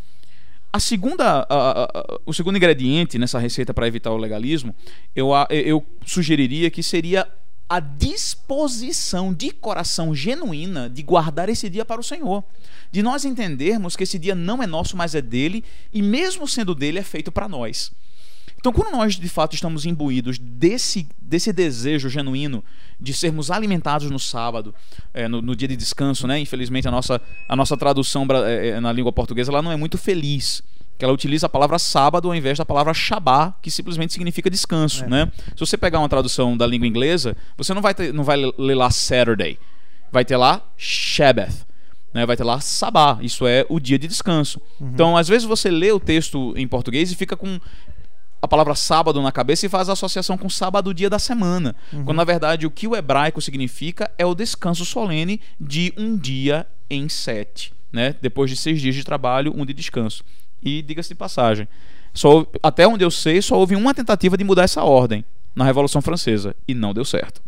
A 0.72 0.80
segunda, 0.80 1.46
a, 1.48 1.84
a, 1.84 2.20
o 2.26 2.34
segundo 2.34 2.58
ingrediente 2.58 3.20
nessa 3.20 3.38
receita 3.38 3.74
para 3.74 3.88
evitar 3.88 4.12
o 4.12 4.18
legalismo, 4.18 4.76
eu, 5.16 5.30
eu 5.50 5.86
sugeriria 6.04 6.72
que 6.72 6.82
seria 6.82 7.28
a 7.68 7.80
disposição 7.80 9.34
de 9.34 9.52
coração 9.52 10.14
genuína 10.14 10.90
de 10.90 11.02
guardar 11.02 11.50
esse 11.50 11.70
dia 11.70 11.86
para 11.86 12.02
o 12.02 12.04
Senhor. 12.04 12.44
De 12.92 13.02
nós 13.02 13.26
entendermos 13.26 13.96
que 13.96 14.04
esse 14.04 14.20
dia 14.20 14.36
não 14.36 14.62
é 14.62 14.68
nosso, 14.68 14.96
mas 14.96 15.16
é 15.16 15.22
dele, 15.22 15.64
e 15.92 16.02
mesmo 16.02 16.48
sendo 16.48 16.76
dele, 16.76 17.00
é 17.00 17.04
feito 17.04 17.32
para 17.32 17.48
nós. 17.48 17.92
Então, 18.58 18.72
quando 18.72 18.94
nós 18.94 19.16
de 19.16 19.28
fato 19.28 19.56
estamos 19.56 19.86
imbuídos 19.86 20.38
desse, 20.38 21.08
desse 21.22 21.52
desejo 21.52 22.08
genuíno 22.08 22.64
de 23.00 23.14
sermos 23.14 23.52
alimentados 23.52 24.10
no 24.10 24.20
sábado, 24.20 24.74
é, 25.14 25.28
no, 25.28 25.42
no, 25.42 25.56
dia 25.56 25.68
de 25.68 25.76
descanso, 25.76 26.28
né? 26.28 26.40
Infelizmente, 26.40 26.88
a 26.88 26.92
nossa, 26.92 27.22
a 27.50 27.56
nossa 27.56 27.76
tradução 27.76 28.26
é, 28.46 28.80
na 28.80 28.94
língua 28.94 29.12
portuguesa 29.12 29.52
ela 29.52 29.62
não 29.62 29.72
é 29.72 29.76
muito 29.76 29.98
feliz 29.98 30.64
que 30.98 31.04
ela 31.04 31.14
utiliza 31.14 31.48
a 31.48 31.50
palavra 31.50 31.80
sábado 31.80 32.28
ao 32.28 32.36
invés 32.36 32.58
da 32.58 32.66
palavra 32.66 32.94
Shabá, 32.94 33.56
que 33.62 33.72
simplesmente 33.72 34.14
significa 34.14 34.50
descanso, 34.50 35.04
é. 35.06 35.08
né? 35.08 35.32
Se 35.56 35.60
você 35.60 35.78
pegar 35.78 36.00
uma 36.00 36.10
tradução 36.10 36.56
da 36.56 36.68
língua 36.68 36.88
inglesa, 36.88 37.36
você 37.58 37.74
não 37.74 37.82
vai 37.82 37.94
ter, 37.94 38.14
não 38.14 38.24
vai 38.24 38.38
ler 38.58 38.76
lá 38.76 38.90
Saturday, 38.92 39.60
vai 40.12 40.24
ter 40.24 40.38
lá 40.38 40.62
Shabbath. 40.78 41.66
Né, 42.14 42.28
vai 42.28 42.38
ter 42.38 42.44
lá 42.44 42.60
Sabá, 42.60 43.18
isso 43.24 43.48
é 43.48 43.66
o 43.68 43.80
dia 43.80 43.98
de 43.98 44.08
descanso. 44.08 44.62
Uhum. 44.80 44.92
Então, 44.94 45.18
às 45.18 45.28
vezes 45.28 45.48
você 45.48 45.72
lê 45.72 45.92
o 45.92 46.00
texto 46.00 46.54
em 46.56 46.68
português 46.68 47.12
e 47.12 47.16
fica 47.16 47.36
com 47.36 47.60
a 48.44 48.48
palavra 48.48 48.76
sábado 48.76 49.22
na 49.22 49.32
cabeça 49.32 49.66
e 49.66 49.70
faz 49.70 49.88
a 49.88 49.94
associação 49.94 50.38
com 50.38 50.50
sábado, 50.50 50.94
dia 50.94 51.10
da 51.10 51.18
semana. 51.18 51.74
Uhum. 51.94 52.04
Quando 52.04 52.18
na 52.18 52.26
verdade 52.26 52.68
o 52.68 52.72
que 52.72 52.86
o 52.86 52.94
hebraico 52.94 53.42
significa 53.42 54.12
é 54.18 54.26
o 54.26 54.36
descanso 54.36 54.86
solene 54.86 55.40
de 55.58 55.94
um 55.98 56.18
dia 56.18 56.68
em 56.90 57.08
sete. 57.08 57.74
Né? 57.92 58.14
Depois 58.22 58.52
de 58.52 58.58
seis 58.58 58.82
dias 58.82 58.96
de 58.96 59.04
trabalho, 59.06 59.54
um 59.56 59.66
de 59.66 59.74
descanso. 59.74 60.26
E 60.64 60.82
diga-se 60.82 61.10
de 61.10 61.16
passagem, 61.16 61.68
só, 62.14 62.46
até 62.62 62.88
onde 62.88 63.04
eu 63.04 63.12
sei, 63.12 63.42
só 63.42 63.58
houve 63.58 63.76
uma 63.76 63.94
tentativa 63.94 64.38
de 64.38 64.44
mudar 64.44 64.64
essa 64.64 64.84
ordem 64.84 65.26
na 65.56 65.66
Revolução 65.66 66.02
Francesa 66.02 66.56
e 66.68 66.74
não 66.74 66.94
deu 66.94 67.04
certo. 67.04 67.42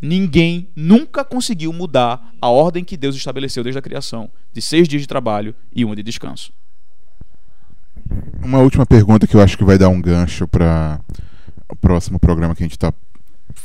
Ninguém 0.00 0.68
nunca 0.76 1.24
conseguiu 1.24 1.72
mudar 1.72 2.34
a 2.40 2.48
ordem 2.48 2.84
que 2.84 2.96
Deus 2.96 3.16
estabeleceu 3.16 3.64
desde 3.64 3.78
a 3.78 3.82
criação, 3.82 4.30
de 4.52 4.60
seis 4.60 4.86
dias 4.86 5.02
de 5.02 5.08
trabalho 5.08 5.54
e 5.74 5.84
uma 5.84 5.96
de 5.96 6.02
descanso. 6.02 6.52
Uma 8.42 8.58
última 8.58 8.84
pergunta 8.84 9.26
que 9.26 9.34
eu 9.34 9.40
acho 9.40 9.56
que 9.56 9.64
vai 9.64 9.78
dar 9.78 9.88
um 9.88 10.00
gancho 10.00 10.46
para 10.46 11.00
o 11.68 11.74
próximo 11.74 12.18
programa 12.18 12.54
que 12.54 12.62
a 12.62 12.66
gente 12.66 12.76
está 12.76 12.92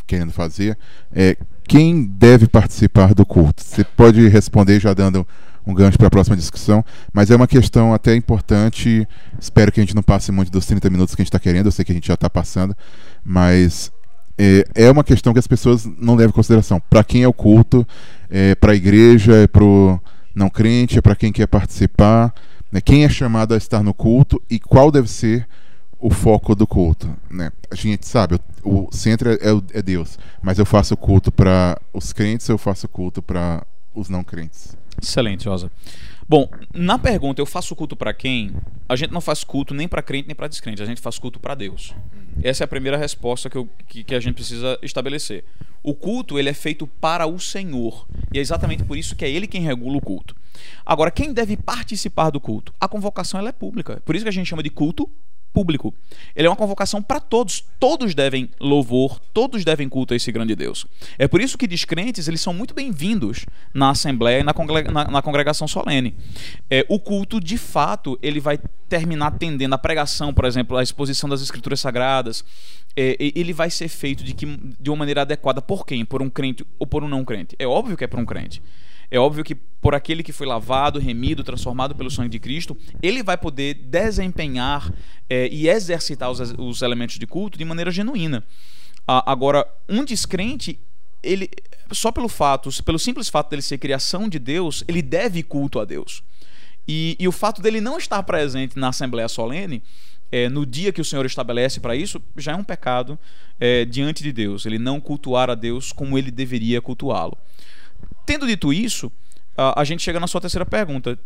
querendo 0.07 0.31
fazer 0.31 0.77
é 1.11 1.37
quem 1.67 2.03
deve 2.03 2.47
participar 2.47 3.13
do 3.13 3.25
culto? 3.25 3.61
Você 3.61 3.83
pode 3.83 4.27
responder 4.27 4.79
já 4.79 4.93
dando 4.93 5.27
um 5.65 5.73
gancho 5.73 5.97
para 5.97 6.07
a 6.07 6.11
próxima 6.11 6.35
discussão, 6.35 6.83
mas 7.13 7.29
é 7.29 7.35
uma 7.35 7.47
questão 7.47 7.93
até 7.93 8.15
importante. 8.15 9.07
Espero 9.39 9.71
que 9.71 9.79
a 9.79 9.83
gente 9.83 9.95
não 9.95 10.03
passe 10.03 10.31
muito 10.31 10.51
dos 10.51 10.65
30 10.65 10.89
minutos 10.89 11.15
que 11.15 11.21
a 11.21 11.23
gente 11.23 11.29
está 11.29 11.39
querendo, 11.39 11.67
eu 11.67 11.71
sei 11.71 11.85
que 11.85 11.91
a 11.91 11.95
gente 11.95 12.07
já 12.07 12.15
está 12.15 12.29
passando, 12.29 12.75
mas 13.23 13.91
é, 14.37 14.65
é, 14.73 14.91
uma 14.91 15.03
questão 15.03 15.33
que 15.33 15.39
as 15.39 15.47
pessoas 15.47 15.85
não 15.85 16.15
levam 16.15 16.31
em 16.31 16.33
consideração. 16.33 16.81
Para 16.89 17.03
quem 17.03 17.23
é 17.23 17.27
o 17.27 17.33
culto, 17.33 17.85
é 18.29 18.55
para 18.55 18.71
a 18.71 18.75
igreja, 18.75 19.33
é 19.35 19.47
para 19.47 19.63
o 19.63 19.99
não 20.33 20.49
crente, 20.49 20.97
é 20.97 21.01
para 21.01 21.15
quem 21.15 21.31
quer 21.31 21.47
participar, 21.47 22.33
né? 22.71 22.81
quem 22.81 23.03
é 23.03 23.09
chamado 23.09 23.53
a 23.53 23.57
estar 23.57 23.83
no 23.83 23.93
culto 23.93 24.41
e 24.49 24.59
qual 24.59 24.91
deve 24.91 25.09
ser 25.09 25.47
o 25.99 26.09
foco 26.09 26.55
do 26.55 26.65
culto. 26.65 27.07
Né? 27.29 27.51
A 27.69 27.75
gente 27.75 28.07
sabe, 28.07 28.39
o 28.63 28.87
centro 28.91 29.29
é, 29.29 29.33
é, 29.33 29.79
é 29.79 29.81
Deus, 29.81 30.17
mas 30.41 30.57
eu 30.57 30.65
faço 30.65 30.97
culto 30.97 31.31
para 31.31 31.79
os 31.93 32.11
crentes, 32.11 32.47
eu 32.49 32.57
faço 32.57 32.87
culto 32.87 33.21
para 33.21 33.63
os 33.93 34.09
não 34.09 34.23
crentes. 34.23 34.75
Excelente, 35.01 35.47
Rosa. 35.47 35.71
Bom, 36.27 36.49
na 36.73 36.97
pergunta 36.97 37.41
eu 37.41 37.45
faço 37.45 37.75
culto 37.75 37.95
para 37.95 38.13
quem? 38.13 38.51
A 38.87 38.95
gente 38.95 39.11
não 39.11 39.21
faz 39.21 39.43
culto 39.43 39.73
nem 39.73 39.87
para 39.87 40.01
crente 40.01 40.27
nem 40.27 40.35
para 40.35 40.47
descrente, 40.47 40.81
a 40.81 40.85
gente 40.85 41.01
faz 41.01 41.19
culto 41.19 41.39
para 41.39 41.55
Deus. 41.55 41.93
Essa 42.41 42.63
é 42.63 42.65
a 42.65 42.67
primeira 42.67 42.97
resposta 42.97 43.49
que, 43.49 43.57
eu, 43.57 43.67
que, 43.87 44.03
que, 44.03 44.15
a 44.15 44.19
gente 44.19 44.35
precisa 44.35 44.79
estabelecer. 44.81 45.43
O 45.83 45.93
culto 45.93 46.39
ele 46.39 46.49
é 46.49 46.53
feito 46.53 46.87
para 46.87 47.27
o 47.27 47.39
Senhor 47.39 48.07
e 48.33 48.37
é 48.37 48.41
exatamente 48.41 48.83
por 48.83 48.97
isso 48.97 49.15
que 49.15 49.25
é 49.25 49.29
Ele 49.29 49.47
quem 49.47 49.61
regula 49.61 49.97
o 49.97 50.01
culto. 50.01 50.35
Agora, 50.85 51.11
quem 51.11 51.33
deve 51.33 51.57
participar 51.57 52.29
do 52.29 52.39
culto? 52.39 52.73
A 52.79 52.87
convocação 52.87 53.39
ela 53.39 53.49
é 53.49 53.53
pública, 53.53 54.01
por 54.05 54.15
isso 54.15 54.23
que 54.23 54.29
a 54.29 54.33
gente 54.33 54.47
chama 54.47 54.63
de 54.63 54.69
culto 54.69 55.09
público. 55.53 55.93
Ele 56.35 56.47
é 56.47 56.49
uma 56.49 56.55
convocação 56.55 57.01
para 57.01 57.19
todos. 57.19 57.63
Todos 57.79 58.15
devem 58.15 58.49
louvor, 58.59 59.19
todos 59.33 59.63
devem 59.63 59.87
culto 59.89 60.13
a 60.13 60.17
esse 60.17 60.31
grande 60.31 60.55
Deus. 60.55 60.85
É 61.17 61.27
por 61.27 61.41
isso 61.41 61.57
que 61.57 61.67
descrentes 61.67 62.27
eles 62.27 62.41
são 62.41 62.53
muito 62.53 62.73
bem-vindos 62.73 63.45
na 63.73 63.89
assembleia 63.89 64.39
e 64.39 64.43
na, 64.43 64.53
congrega 64.53 64.91
na, 64.91 65.05
na 65.05 65.21
congregação 65.21 65.67
solene. 65.67 66.15
É, 66.69 66.85
o 66.89 66.99
culto, 66.99 67.39
de 67.39 67.57
fato, 67.57 68.17
ele 68.21 68.39
vai 68.39 68.59
terminar 68.87 69.31
tendendo 69.31 69.73
a 69.73 69.77
pregação, 69.77 70.33
por 70.33 70.45
exemplo, 70.45 70.77
a 70.77 70.83
exposição 70.83 71.29
das 71.29 71.41
escrituras 71.41 71.79
sagradas. 71.79 72.43
É, 72.95 73.15
ele 73.19 73.53
vai 73.53 73.69
ser 73.69 73.87
feito 73.87 74.23
de, 74.23 74.33
que, 74.33 74.45
de 74.45 74.89
uma 74.89 74.97
maneira 74.97 75.21
adequada 75.21 75.61
por 75.61 75.85
quem? 75.85 76.03
Por 76.03 76.21
um 76.21 76.29
crente 76.29 76.65
ou 76.77 76.85
por 76.85 77.03
um 77.03 77.07
não 77.07 77.23
crente? 77.23 77.55
É 77.57 77.65
óbvio 77.65 77.95
que 77.95 78.03
é 78.03 78.07
por 78.07 78.19
um 78.19 78.25
crente. 78.25 78.61
É 79.11 79.19
óbvio 79.19 79.43
que 79.43 79.53
por 79.53 79.93
aquele 79.93 80.23
que 80.23 80.31
foi 80.31 80.47
lavado, 80.47 80.97
remido, 80.97 81.43
transformado 81.43 81.93
pelo 81.93 82.09
sangue 82.09 82.29
de 82.29 82.39
Cristo, 82.39 82.77
ele 83.01 83.21
vai 83.21 83.37
poder 83.37 83.73
desempenhar 83.73 84.91
é, 85.29 85.49
e 85.51 85.67
exercitar 85.67 86.31
os, 86.31 86.39
os, 86.57 86.81
elementos 86.81 87.19
de 87.19 87.27
culto 87.27 87.57
de 87.57 87.65
maneira 87.65 87.91
genuína. 87.91 88.43
Ah, 89.05 89.29
agora, 89.29 89.67
um 89.89 90.05
descrente, 90.05 90.79
ele 91.21 91.49
só 91.91 92.09
pelo 92.09 92.29
fato, 92.29 92.69
pelo 92.83 92.97
simples 92.97 93.27
fato 93.27 93.49
dele 93.49 93.61
ser 93.61 93.77
criação 93.77 94.29
de 94.29 94.39
Deus, 94.39 94.83
ele 94.87 95.01
deve 95.01 95.43
culto 95.43 95.79
a 95.79 95.85
Deus. 95.85 96.23
E, 96.87 97.17
e 97.19 97.27
o 97.27 97.31
fato 97.31 97.61
dele 97.61 97.81
não 97.81 97.97
estar 97.97 98.23
presente 98.23 98.79
na 98.79 98.89
Assembleia 98.89 99.27
Solene, 99.27 99.83
é, 100.31 100.47
no 100.47 100.65
dia 100.65 100.93
que 100.93 101.01
o 101.01 101.05
Senhor 101.05 101.25
estabelece 101.25 101.81
para 101.81 101.95
isso, 101.95 102.21
já 102.37 102.53
é 102.53 102.55
um 102.55 102.63
pecado 102.63 103.19
é, 103.59 103.83
diante 103.83 104.23
de 104.23 104.31
Deus. 104.31 104.65
Ele 104.65 104.79
não 104.79 105.01
cultuar 105.01 105.49
a 105.49 105.55
Deus 105.55 105.91
como 105.91 106.17
ele 106.17 106.31
deveria 106.31 106.81
cultuá-lo. 106.81 107.37
Tendo 108.25 108.47
dito 108.47 108.71
isso, 108.71 109.11
a 109.57 109.83
gente 109.83 110.01
chega 110.01 110.19
na 110.19 110.27
sua 110.27 110.41
terceira 110.41 110.65
pergunta. 110.65 111.19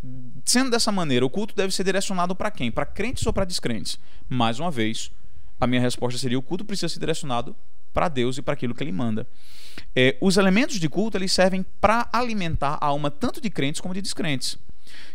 Sendo 0.44 0.70
dessa 0.70 0.90
maneira, 0.90 1.24
o 1.24 1.30
culto 1.30 1.54
deve 1.54 1.72
ser 1.72 1.84
direcionado 1.84 2.34
para 2.34 2.50
quem? 2.50 2.70
Para 2.70 2.86
crentes 2.86 3.26
ou 3.26 3.32
para 3.32 3.44
descrentes? 3.44 3.98
Mais 4.28 4.58
uma 4.58 4.70
vez, 4.70 5.10
a 5.60 5.66
minha 5.66 5.80
resposta 5.80 6.18
seria: 6.18 6.38
o 6.38 6.42
culto 6.42 6.64
precisa 6.64 6.88
ser 6.88 6.98
direcionado 6.98 7.54
para 7.92 8.08
Deus 8.08 8.36
e 8.36 8.42
para 8.42 8.54
aquilo 8.54 8.74
que 8.74 8.84
Ele 8.84 8.92
manda. 8.92 9.26
É, 9.94 10.16
os 10.20 10.36
elementos 10.36 10.78
de 10.78 10.88
culto 10.88 11.16
eles 11.16 11.32
servem 11.32 11.64
para 11.80 12.08
alimentar 12.12 12.78
a 12.80 12.86
alma 12.86 13.10
tanto 13.10 13.40
de 13.40 13.48
crentes 13.48 13.80
como 13.80 13.94
de 13.94 14.02
descrentes. 14.02 14.58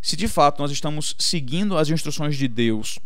Se 0.01 0.15
de 0.15 0.27
fato 0.27 0.59
nós 0.59 0.71
estamos 0.71 1.15
seguindo 1.19 1.77
as 1.77 1.89
instruções 1.89 2.35
de 2.35 2.47
Deus 2.47 2.99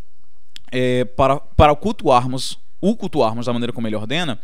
é, 0.71 1.03
para, 1.05 1.37
para 1.37 1.75
cultuarmos, 1.75 2.57
o 2.79 2.95
cultuarmos 2.95 3.45
da 3.45 3.53
maneira 3.53 3.73
como 3.73 3.87
Ele 3.87 3.95
ordena, 3.95 4.39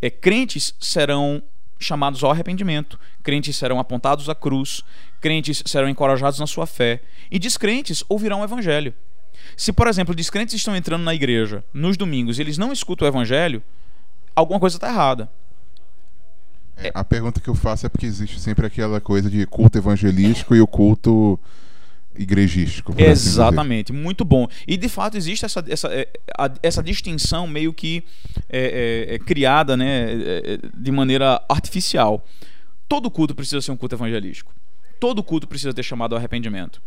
é, 0.00 0.10
crentes 0.10 0.74
serão 0.80 1.42
chamados 1.84 2.22
ao 2.22 2.30
arrependimento, 2.30 2.98
crentes 3.22 3.56
serão 3.56 3.78
apontados 3.78 4.28
à 4.28 4.34
cruz, 4.34 4.82
crentes 5.20 5.62
serão 5.66 5.88
encorajados 5.88 6.38
na 6.38 6.46
sua 6.46 6.66
fé, 6.66 7.02
e 7.30 7.38
descrentes 7.38 8.04
ouvirão 8.08 8.40
o 8.40 8.44
evangelho. 8.44 8.94
Se, 9.56 9.72
por 9.72 9.86
exemplo, 9.86 10.14
descrentes 10.14 10.54
estão 10.54 10.74
entrando 10.74 11.02
na 11.02 11.14
igreja 11.14 11.64
nos 11.72 11.96
domingos 11.96 12.38
e 12.38 12.42
eles 12.42 12.58
não 12.58 12.72
escutam 12.72 13.06
o 13.06 13.10
evangelho, 13.10 13.62
alguma 14.34 14.60
coisa 14.60 14.76
está 14.76 14.88
errada. 14.88 15.30
É, 16.76 16.90
a 16.94 17.04
pergunta 17.04 17.40
que 17.40 17.48
eu 17.48 17.54
faço 17.54 17.86
é 17.86 17.88
porque 17.88 18.06
existe 18.06 18.40
sempre 18.40 18.66
aquela 18.66 19.00
coisa 19.00 19.30
de 19.30 19.46
culto 19.46 19.78
evangelístico 19.78 20.54
e 20.54 20.60
o 20.60 20.66
culto 20.66 21.38
igrejístico. 22.16 22.92
Assim 22.92 23.02
Exatamente, 23.02 23.92
assim 23.92 24.00
muito 24.00 24.24
bom. 24.24 24.46
E 24.66 24.76
de 24.76 24.88
fato 24.88 25.16
existe 25.16 25.44
essa, 25.44 25.64
essa, 25.68 25.88
é, 25.88 26.08
essa 26.62 26.82
distinção 26.82 27.46
meio 27.46 27.72
que 27.72 28.04
é, 28.48 29.08
é, 29.10 29.14
é 29.14 29.18
criada 29.18 29.76
né, 29.76 30.12
é, 30.12 30.58
de 30.74 30.90
maneira 30.90 31.42
artificial. 31.48 32.24
Todo 32.88 33.10
culto 33.10 33.34
precisa 33.34 33.60
ser 33.60 33.72
um 33.72 33.76
culto 33.76 33.94
evangelístico. 33.94 34.52
Todo 35.00 35.22
culto 35.22 35.48
precisa 35.48 35.72
ter 35.72 35.82
chamado 35.82 36.14
ao 36.14 36.18
arrependimento 36.18 36.80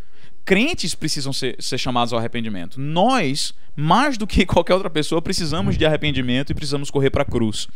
crentes 0.45 0.93
precisam 0.93 1.34
ser, 1.34 1.55
ser, 1.60 1.77
chamados 1.77 2.13
ao 2.13 2.19
arrependimento. 2.19 2.79
Nós, 2.79 3.53
mais 3.75 4.15
do 4.15 4.27
que 4.27 4.45
qualquer 4.45 4.75
outra 4.75 4.89
pessoa, 4.89 5.19
precisamos 5.21 5.75
de 5.75 5.86
arrependimento 5.86 6.51
e 6.51 6.55
precisamos 6.55 6.91
correr 6.91 7.10
para 7.10 7.23
a 7.23 7.25
cruz. 7.25 7.67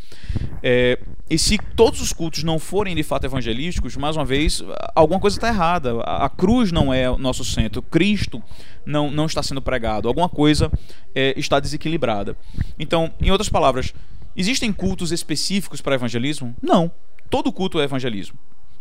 É, 0.62 0.98
e 1.28 1.36
se 1.36 1.58
todos 1.74 2.00
os 2.00 2.12
cultos 2.12 2.44
não 2.44 2.60
forem 2.60 2.94
de 2.94 3.02
fato 3.02 3.24
evangelísticos, 3.24 3.96
mais 3.96 4.16
uma 4.16 4.24
vez, 4.24 4.62
alguma 4.94 5.18
coisa 5.18 5.36
está 5.36 5.48
errada. 5.48 6.00
A, 6.02 6.26
a, 6.26 6.28
cruz 6.28 6.70
não 6.70 6.94
é 6.94 7.10
o 7.10 7.18
nosso 7.18 7.44
centro, 7.44 7.82
Cristo 7.82 8.40
não, 8.86 9.10
não 9.10 9.26
está 9.26 9.42
sendo 9.42 9.60
pregado, 9.60 10.06
alguma 10.06 10.28
coisa 10.28 10.70
é, 11.12 11.34
está 11.36 11.58
desequilibrada. 11.58 12.36
Então, 12.78 13.12
em 13.20 13.32
outras 13.32 13.48
palavras, 13.48 13.92
existem 14.36 14.72
cultos 14.72 15.10
específicos 15.10 15.80
para 15.80 15.96
evangelismo? 15.96 16.54
Não. 16.62 16.90
Todo 17.28 17.52
culto 17.52 17.80
é 17.80 17.84
evangelismo 17.84 18.38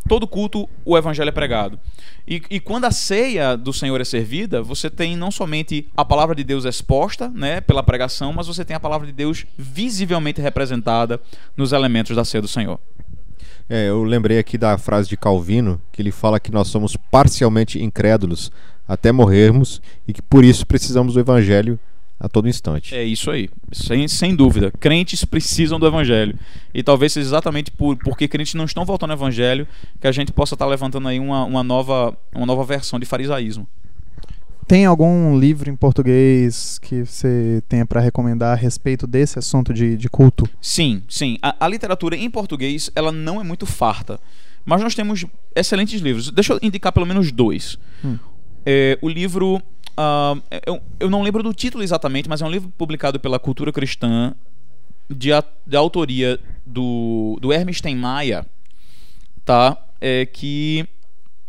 todo 0.10 0.28
culto 0.28 0.68
o 0.84 0.98
evangelho 0.98 1.30
é 1.30 1.32
pregado. 1.32 1.80
E, 2.28 2.42
e, 2.50 2.60
quando 2.60 2.86
a 2.86 2.92
ceia 2.92 3.56
do 3.56 3.72
Senhor 3.72 4.02
é 4.02 4.04
servida, 4.04 4.62
você 4.62 4.90
tem 4.90 5.16
não 5.16 5.32
somente 5.32 5.88
a 5.96 6.04
palavra 6.04 6.36
de 6.36 6.44
Deus 6.44 6.66
exposta 6.66 7.30
né, 7.30 7.62
pela 7.62 7.82
pregação, 7.82 8.34
mas 8.34 8.48
você 8.48 8.66
tem 8.66 8.76
a 8.76 8.80
palavra 8.80 9.08
de 9.08 9.14
Deus 9.14 9.46
visivelmente 9.58 10.42
representada 10.42 11.22
nos 11.56 11.72
elementos 11.72 12.16
da 12.16 12.26
ceia 12.26 12.42
do 12.42 12.48
Senhor. 12.48 12.80
É, 13.70 13.88
eu 13.90 14.04
lembrei 14.04 14.40
aqui 14.40 14.58
da 14.58 14.78
frase 14.78 15.08
de 15.08 15.16
Calvino, 15.16 15.80
que 15.92 16.02
ele 16.02 16.12
fala 16.12 16.40
que 16.40 16.52
nós 16.52 16.68
somos 16.68 16.98
parcialmente 17.12 17.82
incrédulos 17.82 18.52
até 18.88 19.12
morrermos 19.12 19.80
e 20.08 20.14
que 20.14 20.22
por 20.22 20.44
isso 20.44 20.66
precisamos 20.66 21.14
do 21.14 21.20
evangelho 21.20 21.80
a 22.20 22.28
todo 22.28 22.50
instante. 22.50 22.96
É 22.96 23.04
isso 23.04 23.32
aí, 23.32 23.50
sem, 23.72 24.08
sem 24.08 24.36
dúvida. 24.36 24.72
Crentes 24.80 25.24
precisam 25.24 25.80
do 25.80 25.88
evangelho. 25.88 26.38
E 26.74 26.84
talvez 26.84 27.14
seja 27.14 27.28
exatamente 27.28 27.72
por, 27.72 27.96
porque 27.98 28.28
crentes 28.28 28.56
não 28.56 28.66
estão 28.66 28.84
voltando 28.84 29.12
ao 29.12 29.18
evangelho 29.18 29.68
que 30.02 30.08
a 30.08 30.12
gente 30.12 30.32
possa 30.32 30.56
estar 30.56 30.66
levantando 30.66 31.08
aí 31.08 31.20
uma, 31.20 31.46
uma, 31.46 31.64
nova, 31.64 32.18
uma 32.36 32.46
nova 32.46 32.64
versão 32.66 33.00
de 33.00 33.06
farisaísmo. 33.06 33.68
Tem 34.68 34.86
algum 34.86 35.40
livro 35.40 35.70
em 35.72 35.76
português 35.76 36.78
que 36.78 37.04
você 37.04 37.64
tenha 37.68 37.88
para 37.88 38.02
recomendar 38.02 38.54
a 38.54 38.56
respeito 38.56 39.08
desse 39.08 39.40
assunto 39.40 39.74
de, 39.74 39.98
de 39.98 40.08
culto? 40.10 40.48
Sim, 40.62 41.02
sim. 41.10 41.40
A, 41.42 41.66
a 41.66 41.68
literatura 41.68 42.16
em 42.16 42.30
português 42.30 42.92
ela 42.96 43.12
não 43.12 43.42
é 43.42 43.44
muito 43.44 43.66
farta. 43.66 44.20
Mas 44.64 44.82
nós 44.82 44.94
temos 44.94 45.26
excelentes 45.56 46.02
livros. 46.02 46.30
Deixa 46.30 46.54
eu 46.54 46.60
indicar 46.62 46.92
pelo 46.92 47.06
menos 47.06 47.32
dois. 47.32 47.80
Hum. 48.06 48.20
É, 48.66 48.98
o 49.02 49.10
livro 49.10 49.62
Uh, 50.00 50.42
eu, 50.66 50.82
eu, 50.98 51.10
não 51.10 51.22
lembro 51.22 51.44
do 51.44 51.54
título 51.54 51.84
exatamente, 51.84 52.30
mas 52.30 52.42
é 52.42 52.46
um 52.46 52.50
livro 52.50 52.72
publicado 52.78 53.20
pela 53.20 53.38
Cultura 53.38 53.70
Cristã, 53.70 54.34
de, 55.10 55.34
a, 55.34 55.44
de 55.68 55.76
autoria 55.76 56.40
do, 56.66 57.38
do 57.42 57.52
Hermes 57.52 57.80
Steinmeier, 57.80 58.46
tá? 59.44 59.78
É 60.00 60.26
que 60.26 60.88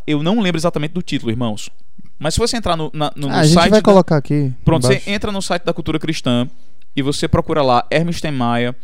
eu 0.05 0.21
não 0.21 0.41
lembro 0.41 0.59
exatamente 0.59 0.93
do 0.93 1.01
título, 1.01 1.31
irmãos. 1.31 1.71
Mas 2.19 2.35
se 2.35 2.41
você 2.41 2.57
entrar 2.57 2.77
no, 2.77 2.91
na, 2.93 3.13
no, 3.15 3.29
ah, 3.29 3.31
no 3.31 3.37
a 3.37 3.45
gente 3.45 3.55
site. 3.55 3.71
vai 3.71 3.81
da, 3.81 3.85
colocar 3.85 4.17
aqui. 4.17 4.53
Pronto, 4.65 4.85
embaixo. 4.85 5.05
você 5.05 5.11
entra 5.11 5.31
no 5.31 5.41
site 5.41 5.63
da 5.63 5.73
Cultura 5.73 6.01
Cristã 6.01 6.49
e 6.97 7.03
você 7.03 7.29
procura 7.29 7.63
lá 7.63 7.87
Hermes 7.89 8.17
Steinmeier. 8.17 8.75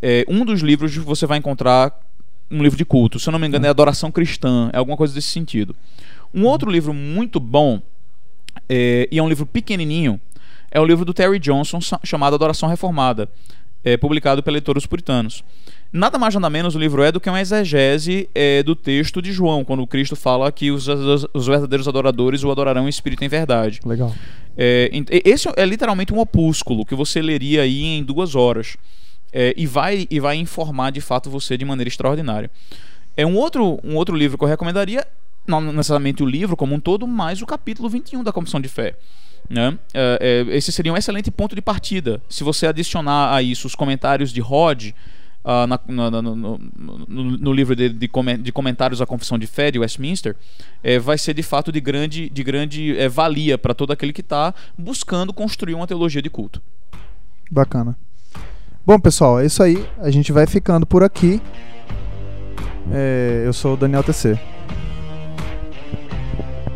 É, 0.00 0.24
um 0.28 0.44
dos 0.44 0.62
livros 0.62 0.96
você 0.96 1.26
vai 1.26 1.38
encontrar 1.38 1.96
um 2.50 2.62
livro 2.62 2.76
de 2.76 2.84
culto. 2.84 3.20
Se 3.20 3.28
eu 3.28 3.32
não 3.32 3.38
me 3.38 3.46
engano, 3.46 3.66
é 3.66 3.68
Adoração 3.68 4.10
Cristã, 4.10 4.68
é 4.72 4.78
alguma 4.78 4.96
coisa 4.96 5.14
desse 5.14 5.28
sentido. 5.28 5.76
Um 6.34 6.46
outro 6.46 6.70
livro 6.70 6.94
muito 6.94 7.38
bom 7.38 7.80
é, 8.68 9.08
e 9.10 9.18
é 9.18 9.22
um 9.22 9.28
livro 9.28 9.46
pequenininho. 9.46 10.20
É 10.70 10.80
o 10.80 10.84
livro 10.84 11.04
do 11.04 11.12
Terry 11.12 11.38
Johnson 11.38 11.80
chamado 12.02 12.34
Adoração 12.34 12.68
Reformada, 12.68 13.28
é, 13.84 13.96
publicado 13.96 14.42
pela 14.42 14.56
Editora 14.56 14.78
Os 14.78 14.86
Puritanos. 14.86 15.44
Nada 15.92 16.18
mais 16.18 16.34
nada 16.34 16.48
menos 16.48 16.74
o 16.74 16.78
livro 16.78 17.02
é 17.02 17.12
do 17.12 17.20
que 17.20 17.28
uma 17.28 17.40
exegese 17.40 18.26
é, 18.34 18.62
do 18.62 18.74
texto 18.74 19.20
de 19.20 19.30
João, 19.30 19.62
quando 19.62 19.86
Cristo 19.86 20.16
fala 20.16 20.50
que 20.50 20.70
os, 20.70 20.88
os, 21.34 21.46
verdadeiros 21.46 21.86
adoradores 21.86 22.42
o 22.42 22.50
adorarão 22.50 22.86
em 22.86 22.88
espírito 22.88 23.22
e 23.22 23.26
em 23.26 23.28
verdade. 23.28 23.80
Legal. 23.84 24.14
É, 24.56 24.90
esse 25.24 25.50
é 25.54 25.66
literalmente 25.66 26.14
um 26.14 26.18
opúsculo 26.18 26.86
que 26.86 26.94
você 26.94 27.20
leria 27.20 27.62
aí 27.62 27.84
em 27.84 28.02
duas 28.02 28.34
horas 28.34 28.78
é, 29.30 29.52
e, 29.54 29.66
vai, 29.66 30.06
e 30.10 30.18
vai 30.18 30.36
informar 30.36 30.90
de 30.90 31.02
fato 31.02 31.28
você 31.28 31.58
de 31.58 31.64
maneira 31.66 31.88
extraordinária. 31.88 32.50
É 33.14 33.26
um 33.26 33.36
outro, 33.36 33.78
um 33.84 33.96
outro 33.96 34.16
livro 34.16 34.38
que 34.38 34.44
eu 34.44 34.48
recomendaria 34.48 35.06
não 35.46 35.60
necessariamente 35.60 36.22
o 36.22 36.26
livro 36.26 36.56
como 36.56 36.74
um 36.74 36.80
todo, 36.80 37.06
mas 37.06 37.42
o 37.42 37.46
capítulo 37.46 37.88
21 37.88 38.22
da 38.22 38.32
Confissão 38.32 38.60
de 38.60 38.68
Fé. 38.68 38.96
Né? 39.48 39.76
É, 39.92 40.44
é, 40.48 40.56
esse 40.56 40.72
seria 40.72 40.92
um 40.92 40.96
excelente 40.96 41.30
ponto 41.30 41.54
de 41.54 41.62
partida. 41.62 42.22
Se 42.28 42.44
você 42.44 42.66
adicionar 42.66 43.34
a 43.34 43.42
isso 43.42 43.66
os 43.66 43.74
comentários 43.74 44.32
de 44.32 44.40
Rod 44.40 44.90
uh, 45.44 45.66
na, 45.66 45.80
na, 45.86 46.22
no, 46.22 46.36
no, 46.36 46.58
no, 47.08 47.52
livro 47.52 47.74
de, 47.74 47.88
de, 47.88 48.08
de, 48.38 48.52
comentários 48.52 49.00
à 49.00 49.06
Confissão 49.06 49.38
de 49.38 49.46
Fé 49.46 49.70
de 49.70 49.78
Westminster, 49.78 50.36
é, 50.82 50.98
vai 50.98 51.18
ser 51.18 51.34
de 51.34 51.42
fato 51.42 51.72
de 51.72 51.80
grande, 51.80 52.28
de 52.30 52.44
grande 52.44 52.96
é, 52.98 53.08
valia 53.08 53.58
para 53.58 53.74
todo 53.74 53.92
aquele 53.92 54.12
que 54.12 54.20
está 54.20 54.54
buscando 54.78 55.32
construir 55.32 55.74
uma 55.74 55.86
teologia 55.86 56.22
de 56.22 56.30
culto. 56.30 56.62
Bacana. 57.50 57.96
Bom, 58.84 58.98
pessoal, 58.98 59.40
é 59.40 59.46
isso 59.46 59.62
aí. 59.62 59.86
A 59.98 60.10
gente 60.10 60.32
vai 60.32 60.46
ficando 60.46 60.86
por 60.86 61.02
aqui. 61.02 61.40
É, 62.90 63.42
eu 63.46 63.52
sou 63.52 63.74
o 63.74 63.76
Daniel 63.76 64.02
TC. 64.02 64.38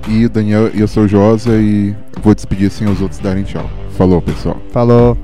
E 0.08 0.28
Daniel, 0.28 0.68
eu 0.68 0.86
sou 0.86 1.04
o 1.04 1.08
Josa 1.08 1.56
e 1.56 1.94
vou 2.22 2.34
despedir 2.34 2.68
assim 2.68 2.84
os 2.86 3.00
outros 3.00 3.20
darem 3.20 3.42
tchau. 3.42 3.68
Falou, 3.96 4.22
pessoal. 4.22 4.56
Falou. 4.70 5.16